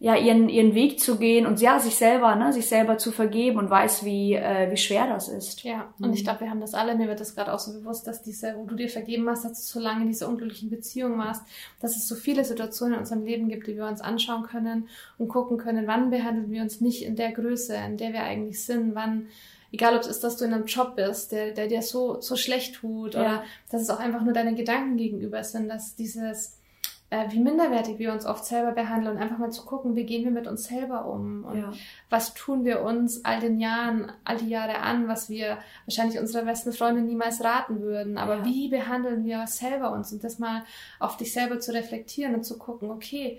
[0.00, 3.58] ja, ihren, ihren Weg zu gehen und ja, sich selber, ne, sich selber zu vergeben
[3.58, 5.64] und weiß, wie, äh, wie schwer das ist.
[5.64, 6.14] Ja, und mhm.
[6.14, 8.54] ich glaube, wir haben das alle, mir wird das gerade auch so bewusst, dass diese,
[8.56, 11.42] wo du dir vergeben hast, dass du so lange in dieser unglücklichen Beziehung warst,
[11.80, 15.26] dass es so viele Situationen in unserem Leben gibt, die wir uns anschauen können und
[15.26, 18.94] gucken können, wann behandeln wir uns nicht in der Größe, in der wir eigentlich sind,
[18.94, 19.26] wann,
[19.72, 22.36] egal ob es ist, dass du in einem Job bist, der, der dir so, so
[22.36, 23.20] schlecht tut, ja.
[23.20, 26.58] oder dass es auch einfach nur deine Gedanken gegenüber sind, dass dieses,
[27.10, 30.24] äh, wie minderwertig wir uns oft selber behandeln und einfach mal zu gucken, wie gehen
[30.24, 31.72] wir mit uns selber um und ja.
[32.10, 36.44] was tun wir uns all den Jahren, all die Jahre an, was wir wahrscheinlich unserer
[36.44, 38.18] besten Freundin niemals raten würden.
[38.18, 38.44] Aber ja.
[38.44, 40.64] wie behandeln wir selber uns und das mal
[40.98, 43.38] auf dich selber zu reflektieren und zu gucken, okay,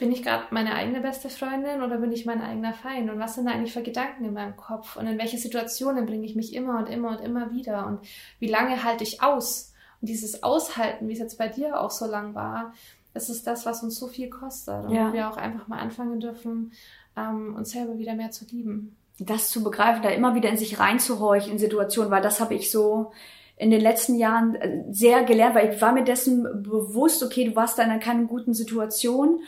[0.00, 3.10] bin ich gerade meine eigene beste Freundin oder bin ich mein eigener Feind?
[3.10, 4.96] Und was sind da eigentlich für Gedanken in meinem Kopf?
[4.96, 7.86] Und in welche Situationen bringe ich mich immer und immer und immer wieder?
[7.86, 8.00] Und
[8.38, 9.72] wie lange halte ich aus?
[10.00, 12.72] Und dieses Aushalten, wie es jetzt bei dir auch so lang war,
[13.12, 14.86] es ist das, was uns so viel kostet.
[14.86, 15.12] Und ja.
[15.12, 16.72] wir auch einfach mal anfangen dürfen,
[17.16, 18.96] ähm, uns selber wieder mehr zu lieben.
[19.18, 22.70] Das zu begreifen, da immer wieder in sich reinzuhorchen in Situationen, weil das habe ich
[22.70, 23.12] so
[23.58, 27.54] in den letzten Jahren äh, sehr gelernt, weil ich war mir dessen bewusst, okay, du
[27.54, 29.40] warst da in einer keiner guten Situation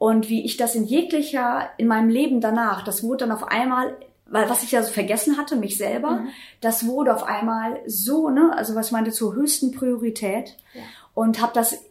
[0.00, 3.94] und wie ich das in jeglicher, in meinem Leben danach, das wurde dann auf einmal
[4.32, 6.28] weil was ich ja so vergessen hatte, mich selber, mhm.
[6.60, 10.82] das wurde auf einmal so, ne, also was ich meinte, zur höchsten Priorität ja.
[11.14, 11.82] und habe das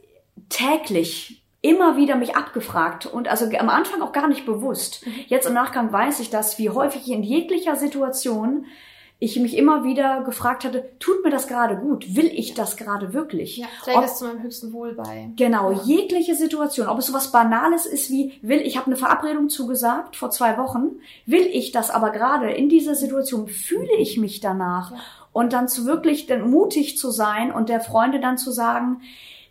[0.47, 5.05] täglich immer wieder mich abgefragt und also am Anfang auch gar nicht bewusst.
[5.05, 5.11] Mhm.
[5.27, 8.65] Jetzt im Nachgang weiß ich, dass wie häufig in jeglicher Situation
[9.21, 12.15] ich mich immer wieder gefragt hatte, tut mir das gerade gut?
[12.15, 13.57] Will ich das gerade wirklich?
[13.57, 15.29] Ja, trägt es zu meinem höchsten Wohl bei.
[15.35, 15.81] Genau, ja.
[15.83, 20.31] jegliche Situation, ob es sowas Banales ist wie, will, ich habe eine Verabredung zugesagt vor
[20.31, 24.91] zwei Wochen, will ich das aber gerade in dieser Situation, fühle ich mich danach?
[24.91, 24.97] Ja.
[25.33, 29.01] Und dann zu wirklich dann mutig zu sein und der Freunde dann zu sagen,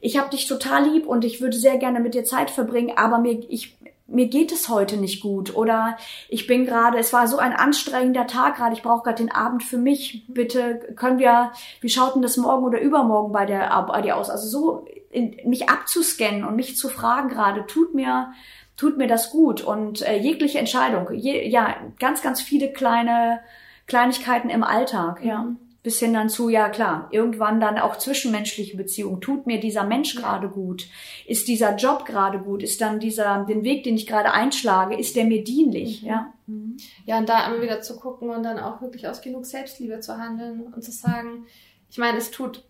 [0.00, 3.18] ich habe dich total lieb und ich würde sehr gerne mit dir Zeit verbringen, aber
[3.18, 3.76] mir, ich,
[4.08, 5.96] mir geht es heute nicht gut oder
[6.28, 9.62] ich bin gerade, es war so ein anstrengender Tag gerade, ich brauche gerade den Abend
[9.62, 10.24] für mich.
[10.28, 14.30] Bitte können wir, wie schaut denn das morgen oder übermorgen bei der bei dir aus?
[14.30, 18.32] Also so in, mich abzuscannen und mich zu fragen gerade, tut mir
[18.76, 23.40] tut mir das gut und äh, jegliche Entscheidung, je, ja, ganz ganz viele kleine
[23.86, 25.42] Kleinigkeiten im Alltag, ja.
[25.42, 29.22] Mhm bis hin dann zu, ja klar, irgendwann dann auch zwischenmenschliche Beziehungen.
[29.22, 30.86] Tut mir dieser Mensch gerade gut?
[31.26, 32.62] Ist dieser Job gerade gut?
[32.62, 36.02] Ist dann dieser, den Weg, den ich gerade einschlage, ist der mir dienlich?
[36.02, 36.08] Mhm.
[36.08, 36.34] Ja.
[36.46, 36.76] Mhm.
[37.06, 40.18] Ja, und da immer wieder zu gucken und dann auch wirklich aus genug Selbstliebe zu
[40.18, 41.46] handeln und zu sagen,
[41.88, 42.64] ich meine, es tut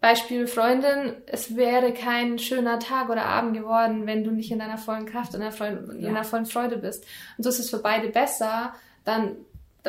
[0.00, 4.78] Beispiel Freundin, es wäre kein schöner Tag oder Abend geworden, wenn du nicht in deiner
[4.78, 7.04] vollen Kraft, in deiner vollen, in deiner vollen Freude bist.
[7.36, 8.72] Und so ist es für beide besser,
[9.04, 9.36] dann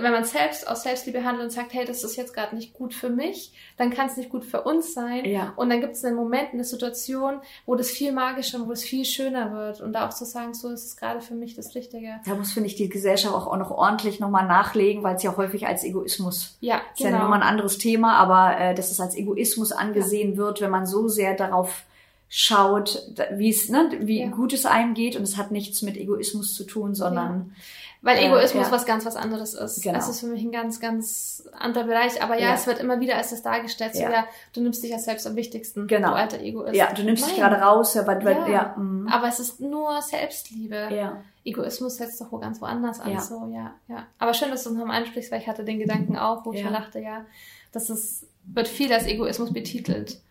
[0.01, 2.93] wenn man selbst aus Selbstliebe handelt und sagt, hey, das ist jetzt gerade nicht gut
[2.93, 5.25] für mich, dann kann es nicht gut für uns sein.
[5.25, 5.53] Ja.
[5.55, 8.83] Und dann gibt es einen Moment, eine Situation, wo das viel magischer und wo es
[8.83, 9.81] viel schöner wird.
[9.81, 12.19] Und da auch zu sagen, so ist es gerade für mich das Richtige.
[12.25, 15.35] Da muss, finde ich, die Gesellschaft auch, auch noch ordentlich nochmal nachlegen, weil es ja
[15.35, 17.17] häufig als Egoismus ja, ist genau.
[17.17, 20.37] ja nochmal ein anderes Thema, aber äh, dass es als Egoismus angesehen ja.
[20.37, 21.83] wird, wenn man so sehr darauf
[22.29, 24.27] schaut, wie es, ne, wie ja.
[24.27, 27.61] gut es einem geht und es hat nichts mit Egoismus zu tun, sondern ja.
[28.01, 28.71] Weil Egoismus äh, ja.
[28.71, 29.81] was ganz was anderes ist.
[29.81, 29.95] Genau.
[29.95, 32.21] Das ist für mich ein ganz, ganz anderer Bereich.
[32.21, 32.53] Aber ja, ja.
[32.53, 33.95] es wird immer wieder als das dargestellt.
[33.95, 34.27] So, ja.
[34.53, 35.87] du nimmst dich ja selbst am wichtigsten.
[35.87, 36.09] Genau.
[36.09, 36.75] Du alter Egoist.
[36.75, 37.31] Ja, du nimmst Nein.
[37.31, 37.95] dich gerade raus.
[37.95, 38.75] Ja, weil, weil, ja.
[38.77, 39.07] Mhm.
[39.07, 40.89] Aber es ist nur Selbstliebe.
[40.91, 41.23] Ja.
[41.43, 43.13] Egoismus setzt doch wo ganz woanders an.
[43.13, 43.21] Ja.
[43.21, 44.05] So, ja, ja.
[44.19, 46.63] Aber schön, dass du es nochmal ansprichst, weil ich hatte den Gedanken auch, wo ich
[46.63, 47.25] mir dachte, ja,
[47.71, 50.21] das ist, wird viel als Egoismus betitelt.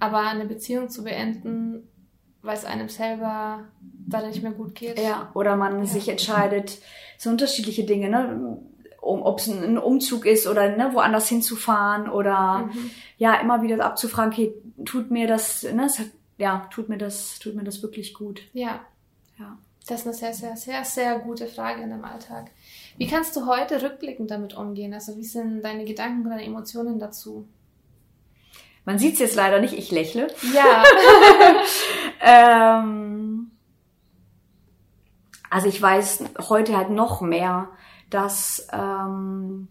[0.00, 1.88] Aber eine Beziehung zu beenden,
[2.48, 4.98] weil es einem selber dann nicht mehr gut geht.
[4.98, 5.84] Ja, oder man ja.
[5.84, 6.78] sich entscheidet,
[7.18, 8.58] so unterschiedliche Dinge, ne?
[9.00, 12.90] Um, ob es ein Umzug ist oder ne, woanders hinzufahren oder mhm.
[13.16, 14.52] ja, immer wieder abzufragen, okay,
[14.84, 18.42] tut mir das, ne, es hat, ja, tut mir das, tut mir das wirklich gut.
[18.52, 18.80] Ja.
[19.38, 19.56] Ja.
[19.86, 22.50] Das ist eine sehr, sehr, sehr, sehr gute Frage in deinem Alltag.
[22.96, 24.92] Wie kannst du heute rückblickend damit umgehen?
[24.92, 27.46] Also wie sind deine Gedanken und deine Emotionen dazu?
[28.88, 30.28] Man sieht es jetzt leider nicht, ich lächle.
[30.54, 30.82] Ja.
[32.20, 33.50] ähm,
[35.50, 37.68] also ich weiß heute halt noch mehr,
[38.10, 39.68] dass ähm,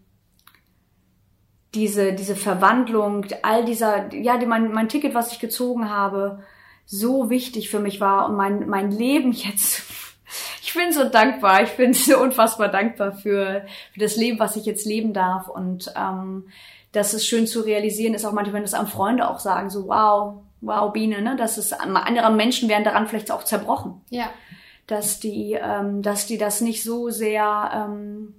[1.74, 6.40] diese, diese Verwandlung, all dieser, ja, die, mein, mein Ticket, was ich gezogen habe,
[6.86, 9.82] so wichtig für mich war und mein, mein Leben jetzt,
[10.62, 14.64] ich bin so dankbar, ich bin so unfassbar dankbar für, für das Leben, was ich
[14.64, 16.48] jetzt leben darf und ähm,
[16.92, 19.88] das ist schön zu realisieren, ist auch manchmal, wenn das am Freunde auch sagen, so
[19.88, 24.00] wow, wow, Biene, ne, das ist, andere Menschen werden daran vielleicht auch zerbrochen.
[24.10, 24.30] Ja.
[24.86, 28.34] Dass die, ähm, dass die das nicht so sehr, ähm,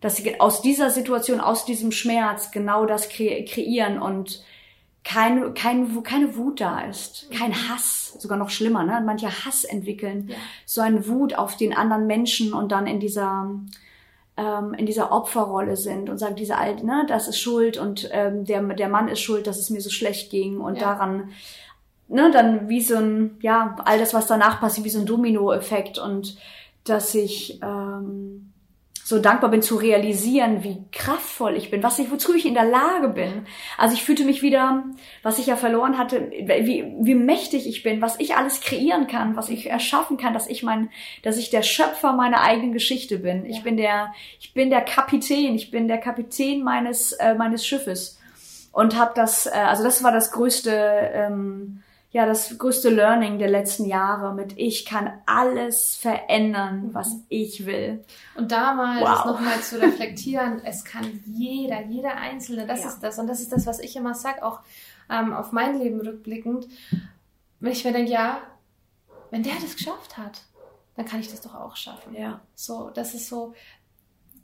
[0.00, 4.42] dass sie aus dieser Situation, aus diesem Schmerz genau das kre kreieren und
[5.04, 9.00] kein, kein, wo keine Wut da ist, kein Hass, sogar noch schlimmer, ne?
[9.06, 10.36] Manche Hass entwickeln, Ja.
[10.64, 13.48] so eine Wut auf den anderen Menschen und dann in dieser
[14.36, 18.44] ähm, in dieser Opferrolle sind und sagen, diese alte, ne, das ist schuld und ähm,
[18.44, 20.92] der der Mann ist schuld, dass es mir so schlecht ging und Ja.
[20.94, 21.30] daran,
[22.08, 25.98] ne, dann wie so ein, ja, all das, was danach passiert, wie so ein Dominoeffekt
[25.98, 26.36] und
[26.84, 28.52] dass ich ähm,
[29.06, 32.64] so dankbar bin zu realisieren, wie kraftvoll ich bin, was ich, wozu ich in der
[32.64, 33.46] Lage bin.
[33.78, 34.82] Also ich fühlte mich wieder,
[35.22, 39.36] was ich ja verloren hatte, wie, wie mächtig ich bin, was ich alles kreieren kann,
[39.36, 40.90] was ich erschaffen kann, dass ich mein,
[41.22, 43.46] dass ich der Schöpfer meiner eigenen Geschichte bin.
[43.46, 43.62] Ich Ja.
[43.62, 48.18] bin der, ich bin der Kapitän, ich bin der Kapitän meines, äh, meines Schiffes
[48.72, 50.72] und habe das, äh, also das war das größte,
[51.14, 51.80] ähm,
[52.16, 58.02] ja, das größte Learning der letzten Jahre mit ich kann alles verändern, was ich will.
[58.36, 59.08] Und da mal Wow.
[59.08, 62.88] das nochmal zu reflektieren, es kann jeder, jeder Einzelne, das Ja.
[62.88, 63.18] ist das.
[63.18, 64.60] Und das ist das, was ich immer sage, auch
[65.10, 66.66] ähm, auf mein Leben rückblickend.
[67.60, 68.38] Wenn ich mir denke, ja,
[69.30, 70.40] wenn der das geschafft hat,
[70.94, 72.14] dann kann ich das doch auch schaffen.
[72.14, 72.40] Ja.
[72.54, 73.52] So, das ist so,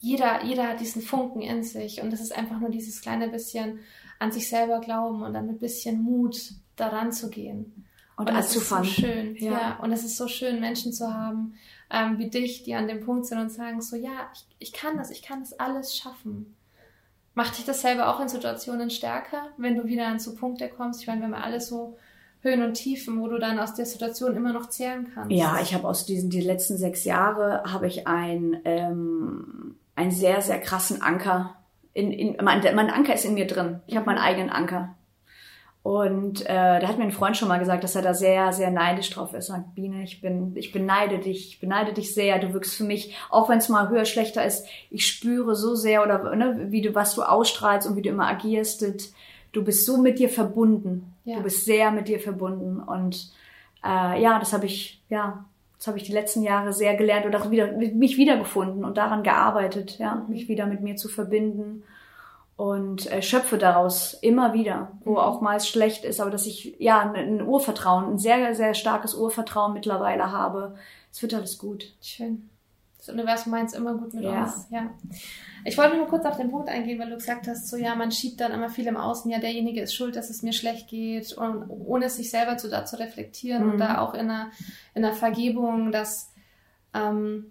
[0.01, 3.79] jeder, jeder hat diesen Funken in sich und das ist einfach nur dieses kleine bisschen
[4.19, 7.87] an sich selber glauben und dann mit bisschen Mut daran zu gehen.
[8.17, 9.53] Und, das ist so schön, ja.
[9.53, 9.79] Ja.
[9.81, 11.55] Und es ist so schön, Menschen zu haben
[11.91, 14.97] ähm, wie dich, die an dem Punkt sind und sagen so, ja, ich, ich kann
[14.97, 16.57] das, ich kann das alles schaffen.
[17.35, 21.01] Macht dich das selber auch in Situationen stärker, wenn du wieder an so Punkte kommst?
[21.01, 21.97] Ich meine, wir haben alle so
[22.41, 25.31] Höhen und Tiefen, wo du dann aus der Situation immer noch zehren kannst.
[25.31, 30.43] Ja, ich habe aus diesen die letzten sechs Jahre habe ich ein ähm, einen sehr
[30.43, 31.57] sehr krassen Anker
[31.95, 33.81] in, in mein, mein Anker ist in mir drin.
[33.87, 34.95] Ich habe meinen eigenen Anker.
[35.83, 38.71] Und äh, da hat mir ein Freund schon mal gesagt, dass er da sehr, sehr
[38.71, 39.47] neidisch drauf ist.
[39.47, 42.39] Sagt, Biene, ich bin, ich beneide dich, ich beneide dich sehr.
[42.39, 46.05] Du wirkst für mich, auch wenn es mal höher, schlechter ist, ich spüre so sehr
[46.05, 48.85] oder ne, wie du, was du ausstrahlst und wie du immer agierst.
[49.51, 51.15] Du bist so mit dir verbunden.
[51.25, 51.39] Ja.
[51.39, 52.79] Du bist sehr mit dir verbunden.
[52.79, 53.33] Und
[53.85, 55.45] äh, ja, das habe ich, ja,
[55.79, 59.25] das habe ich die letzten Jahre sehr gelernt und auch wieder mich wiedergefunden und daran
[59.25, 61.83] gearbeitet, ja, mich wieder mit mir zu verbinden
[62.63, 66.77] und äh, schöpfe daraus immer wieder, wo auch mal es schlecht ist, aber dass ich
[66.79, 70.77] ja ein, Urvertrauen, ein sehr, sehr starkes Urvertrauen mittlerweile habe.
[71.11, 71.93] Es wird alles gut.
[72.01, 72.49] Schön.
[72.99, 74.45] Das Universum meint es immer gut mit Ja.
[74.45, 74.69] uns.
[74.71, 74.91] Ja.
[75.65, 78.13] Ich wollte nur kurz auf den Punkt eingehen, weil du gesagt hast, so ja, man
[78.13, 81.33] schiebt dann immer viel im Außen, ja, derjenige ist schuld, dass es mir schlecht geht,
[81.33, 83.79] und ohne sich selber zu, da zu reflektieren und Mhm.
[83.79, 84.53] da auch in einer,
[84.95, 86.31] in einer Vergebung, dass
[86.95, 87.51] ähm,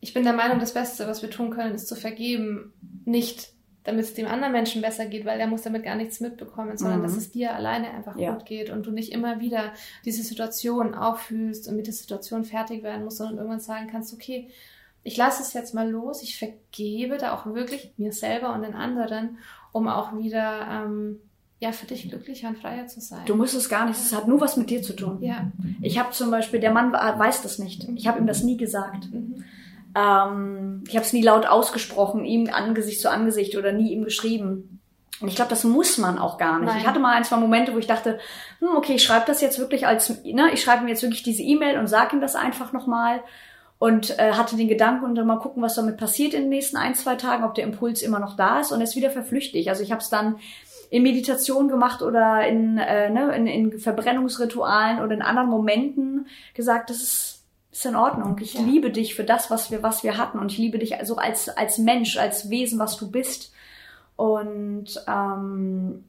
[0.00, 2.72] ich bin der Meinung, das Beste, was wir tun können, ist zu vergeben,
[3.04, 3.52] nicht
[3.88, 6.98] damit es dem anderen Menschen besser geht, weil der muss damit gar nichts mitbekommen, sondern
[7.00, 7.02] Mhm.
[7.04, 8.32] dass es dir alleine einfach Ja.
[8.32, 9.72] gut geht und du nicht immer wieder
[10.04, 14.48] diese Situation auffühlst und mit der Situation fertig werden musst, sondern irgendwann sagen kannst, okay,
[15.04, 18.74] ich lasse es jetzt mal los, ich vergebe da auch wirklich mir selber und den
[18.74, 19.38] anderen,
[19.72, 21.20] um auch wieder ähm,
[21.60, 23.22] ja für dich glücklicher und freier zu sein.
[23.26, 25.18] Du musst es gar nicht, es hat nur was mit dir zu tun.
[25.22, 25.50] ja.
[25.80, 27.88] Ich habe zum Beispiel, der Mann weiß das nicht.
[27.96, 29.12] Ich habe ihm das nie gesagt.
[29.12, 29.44] Mhm.
[29.94, 34.80] Ähm, ich habe es nie laut ausgesprochen, ihm Angesicht zu Angesicht oder nie ihm geschrieben.
[35.20, 36.68] Und ich glaube, das muss man auch gar nicht.
[36.68, 36.78] Nein.
[36.80, 38.18] Ich hatte mal ein, zwei Momente, wo ich dachte,
[38.60, 41.42] hm, okay, ich schreibe das jetzt wirklich als, ne, ich schreibe ihm jetzt wirklich diese
[41.42, 43.20] E-Mail und sage ihm das einfach nochmal
[43.78, 46.76] und äh, hatte den Gedanken und dann mal gucken, was damit passiert in den nächsten
[46.76, 49.68] ein, zwei Tagen, ob der Impuls immer noch da ist und es wieder verflüchtigt.
[49.68, 50.36] Also ich habe es dann
[50.90, 56.90] in Meditation gemacht oder in, äh, ne, in, in Verbrennungsritualen oder in anderen Momenten gesagt,
[56.90, 57.37] das ist,
[57.70, 58.36] ist in Ordnung.
[58.40, 58.62] Ich Ja.
[58.62, 61.48] liebe dich für das, was wir, was wir hatten und ich liebe dich so als,
[61.48, 63.52] als Mensch, als Wesen, was du bist.
[64.16, 66.04] Und ähm,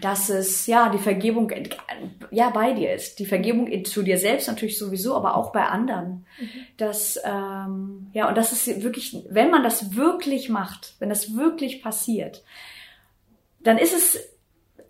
[0.00, 1.52] dass es ja die Vergebung
[2.30, 3.18] ja bei dir ist.
[3.18, 6.24] Die Vergebung zu dir selbst natürlich sowieso, aber auch bei anderen.
[6.78, 11.82] Das ähm, ja und das ist wirklich, wenn man das wirklich macht, wenn das wirklich
[11.82, 12.42] passiert,
[13.60, 14.18] dann ist es,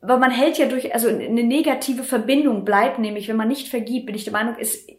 [0.05, 4.07] weil man hält ja durch, also eine negative Verbindung bleibt nämlich, wenn man nicht vergibt,
[4.07, 4.91] bin ich der Meinung, ist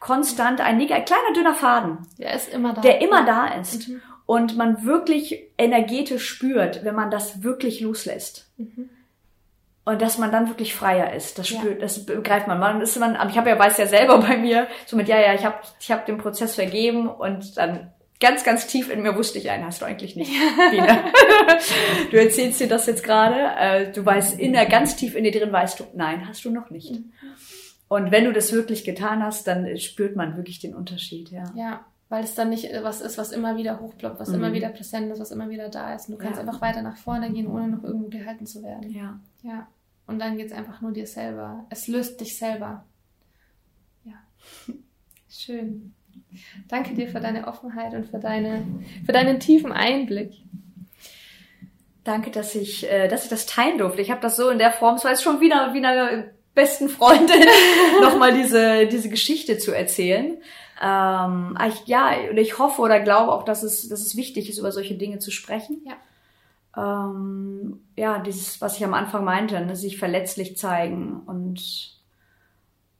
[0.00, 2.80] konstant ein, ein kleiner dünner Faden, Der ist immer da.
[2.80, 4.02] der immer da ist Mhm.
[4.26, 8.50] und man wirklich energetisch spürt, wenn man das wirklich loslässt.
[8.56, 8.90] Mhm.
[9.84, 11.60] Und dass man dann wirklich freier ist, das Ja.
[11.60, 12.58] spürt, das begreift man.
[12.58, 15.18] Man ist man, aber ich habe ja weiß ja selber bei mir, so mit ja
[15.18, 17.90] ja, ich habe ich habe den Prozess vergeben und dann
[18.20, 20.30] ganz ganz tief in mir wusste ich einen, hast du eigentlich nicht.
[20.70, 21.04] Biene.
[22.10, 25.32] du erzählst dir das jetzt gerade, äh, du weißt in der ganz tief in dir
[25.32, 26.92] drin weißt du, nein, hast du noch nicht.
[26.92, 27.12] Mhm.
[27.88, 31.44] Und wenn du das wirklich getan hast, dann spürt man wirklich den Unterschied, ja.
[31.54, 34.34] Ja, weil es dann nicht äh, was ist, was immer wieder hochploppt, was Mhm.
[34.34, 36.08] immer wieder präsent ist, was immer wieder da ist.
[36.08, 36.46] Und du kannst Ja.
[36.46, 38.90] einfach weiter nach vorne gehen, ohne noch irgendwo gehalten zu werden.
[38.90, 39.18] Ja.
[39.42, 39.68] Ja.
[40.06, 41.66] Und dann geht's einfach nur dir selber.
[41.70, 42.84] Es löst dich selber.
[44.04, 44.14] Ja.
[45.30, 45.94] Schön.
[46.68, 48.64] Danke dir für deine Offenheit und für, deine,
[49.04, 50.32] für deinen tiefen Einblick.
[52.04, 54.00] Danke, dass ich, äh, dass ich das teilen durfte.
[54.00, 56.88] Ich habe das so in der Form, es war jetzt schon wieder wie eine besten
[56.88, 57.44] Freundin,
[58.00, 60.38] nochmal diese, diese Geschichte zu erzählen.
[60.82, 64.58] Ähm, ich, ja, und ich hoffe oder glaube auch, dass es, dass es wichtig ist,
[64.58, 65.82] über solche Dinge zu sprechen.
[65.86, 65.96] Ja.
[66.76, 71.97] Ähm, ja, dieses, was ich am Anfang meinte, ne, sich verletzlich zeigen und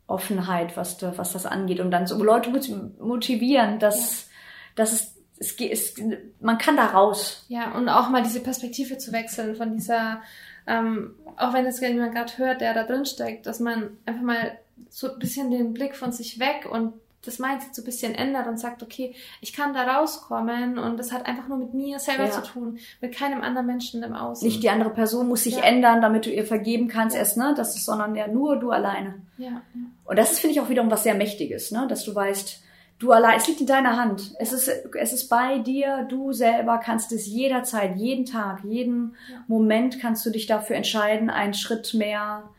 [0.08, 4.28] Offenheit, was, was das angeht und dann so Leute motivieren, dass, ja.
[4.74, 5.94] dass es es, es,
[6.40, 7.44] man kann da raus.
[7.48, 10.20] Ja, und auch mal diese Perspektive zu wechseln von dieser,
[10.66, 14.58] ähm, auch wenn es jemand gerade hört, der da drin steckt, dass man einfach mal
[14.90, 16.94] so ein bisschen den Blick von sich weg und
[17.24, 21.12] das Mindset so ein bisschen ändert und sagt, okay, ich kann da rauskommen und das
[21.12, 22.30] hat einfach nur mit mir selber ja.
[22.30, 24.46] zu tun, mit keinem anderen Menschen im Außen.
[24.46, 25.64] Nicht die andere Person muss sich ja.
[25.64, 27.20] ändern, damit du ihr vergeben kannst ja.
[27.20, 27.54] erst, ne?
[27.56, 29.14] Das ist, sondern ja nur du alleine.
[29.36, 29.62] Ja.
[30.04, 31.86] Und das ist, finde ich, auch wiederum was sehr Mächtiges, ne?
[31.88, 32.62] Dass du weißt,
[32.98, 34.32] Du allein, es liegt in deiner Hand.
[34.40, 36.04] Es ist, es ist bei dir.
[36.10, 39.14] Du selber kannst es jederzeit, jeden Tag, jeden.
[39.46, 42.50] Moment kannst du dich dafür entscheiden, einen Schritt mehr,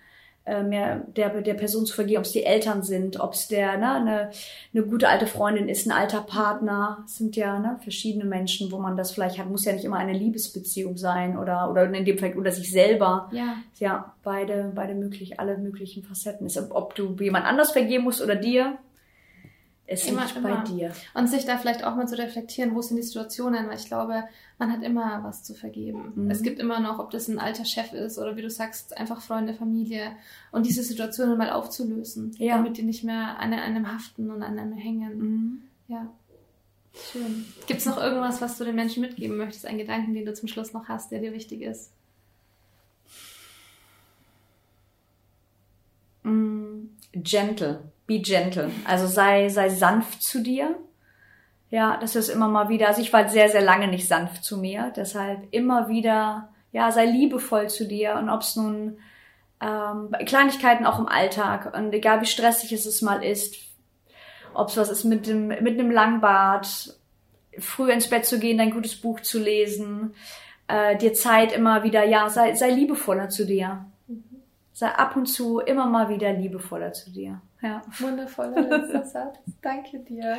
[0.50, 3.78] äh, mehr der, der Person zu vergehen, ob es die Eltern sind, ob es der,
[3.78, 4.30] ne, eine,
[4.74, 7.04] eine gute alte Freundin ist, ein alter Partner.
[7.06, 9.50] Es sind ja, ne, verschiedene Menschen, wo man das vielleicht hat.
[9.50, 13.30] Muss ja nicht immer eine Liebesbeziehung sein oder, oder in dem Fall, oder sich selber.
[13.32, 13.58] Ja.
[13.78, 16.48] Ja, beide, beide möglich, alle möglichen Facetten.
[16.48, 18.78] Ist, ob du jemand anders vergeben musst oder dir,
[19.92, 20.56] es immer, liegt immer.
[20.58, 20.94] bei dir.
[21.16, 24.24] Und sich da vielleicht auch mal zu reflektieren, wo sind die Situationen, weil ich glaube,
[24.60, 26.14] man hat immer was zu vergeben.
[26.16, 26.32] Mhm.
[26.32, 29.22] Es gibt immer noch, ob das ein alter Chef ist oder wie du sagst, einfach
[29.22, 30.12] Freunde, Familie
[30.52, 32.58] und diese Situationen mal aufzulösen, ja.
[32.58, 35.18] damit die nicht mehr an einem haften und an einem hängen.
[35.18, 35.62] Mhm.
[35.88, 36.08] Ja.
[37.12, 37.46] Schön.
[37.66, 39.66] Gibt es noch irgendwas, was du den Menschen mitgeben möchtest?
[39.66, 41.92] Ein Gedanken, den du zum Schluss noch hast, der dir wichtig ist?
[46.24, 48.72] Mm, gentle be gentle.
[48.86, 50.76] Also sei, sei sanft zu dir.
[51.70, 52.88] Ja, das ist immer mal wieder.
[52.88, 54.92] Also ich war sehr, sehr lange nicht sanft zu mir.
[54.96, 58.16] Deshalb immer wieder, ja, sei liebevoll zu dir.
[58.16, 58.98] Und ob es nun
[59.62, 63.56] ähm, Kleinigkeiten auch im Alltag und egal wie stressig es, es mal ist,
[64.56, 66.98] ob es was ist mit dem, mit einem Langbart,
[67.60, 70.16] früh ins Bett zu gehen, dein gutes Buch zu lesen,
[70.68, 73.86] äh, dir Zeit immer wieder, ja, sei, sei liebevoller zu dir.
[74.80, 77.42] Sei ab und zu immer mal wieder liebevoller zu dir.
[77.62, 77.82] Ja.
[78.00, 79.36] Wundervoller letzter Satz.
[79.62, 80.38] Danke dir.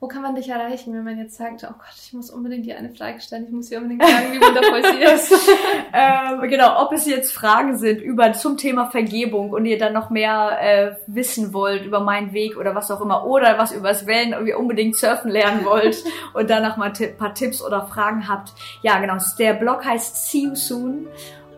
[0.00, 2.76] Wo kann man dich erreichen, wenn man jetzt sagt, oh Gott, ich muss unbedingt dir
[2.76, 5.50] eine Frage stellen, ich muss dir unbedingt sagen, wie wundervoll sie ist.
[5.94, 10.10] ähm, genau, ob es jetzt Fragen sind über zum Thema Vergebung und ihr dann noch
[10.10, 14.34] mehr äh, wissen wollt über meinen Weg oder was auch immer, oder was übers Wellen
[14.34, 18.52] und ihr unbedingt surfen lernen wollt und danach mal ein paar Tipps oder Fragen habt.
[18.82, 21.08] Ja, genau, der Blog heißt See You Soon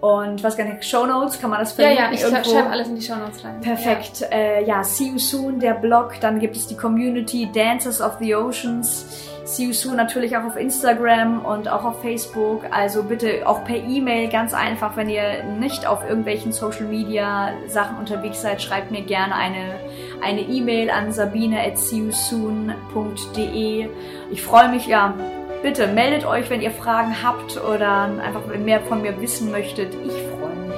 [0.00, 1.92] und was gar nicht, Show Notes, kann man das finden?
[1.92, 3.60] Ja, ja, ich schreibe alles in die Show Notes rein.
[3.60, 4.20] Perfekt.
[4.20, 4.28] Ja.
[4.28, 6.14] Äh, ja, See You Soon, der Blog.
[6.20, 9.28] Dann gibt es die Community Dancers of the Oceans.
[9.44, 12.64] See You Soon natürlich auch auf Instagram und auch auf Facebook.
[12.70, 17.98] Also bitte auch per E-Mail, ganz einfach, wenn ihr nicht auf irgendwelchen Social Media Sachen
[17.98, 19.74] unterwegs seid, schreibt mir gerne eine
[20.22, 23.88] eine E-Mail an sabine at seeyousoon.de.
[24.30, 25.14] Ich freue mich, ja,
[25.62, 29.94] Bitte meldet euch, wenn ihr Fragen habt oder einfach mehr von mir wissen möchtet.
[29.94, 30.76] Ich freue mich.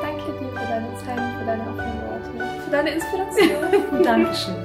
[0.00, 4.02] Danke dir für deine Zeit, für deine offenen Worte, für deine Inspiration.
[4.02, 4.54] Dankeschön.
[4.54, 4.63] Danke.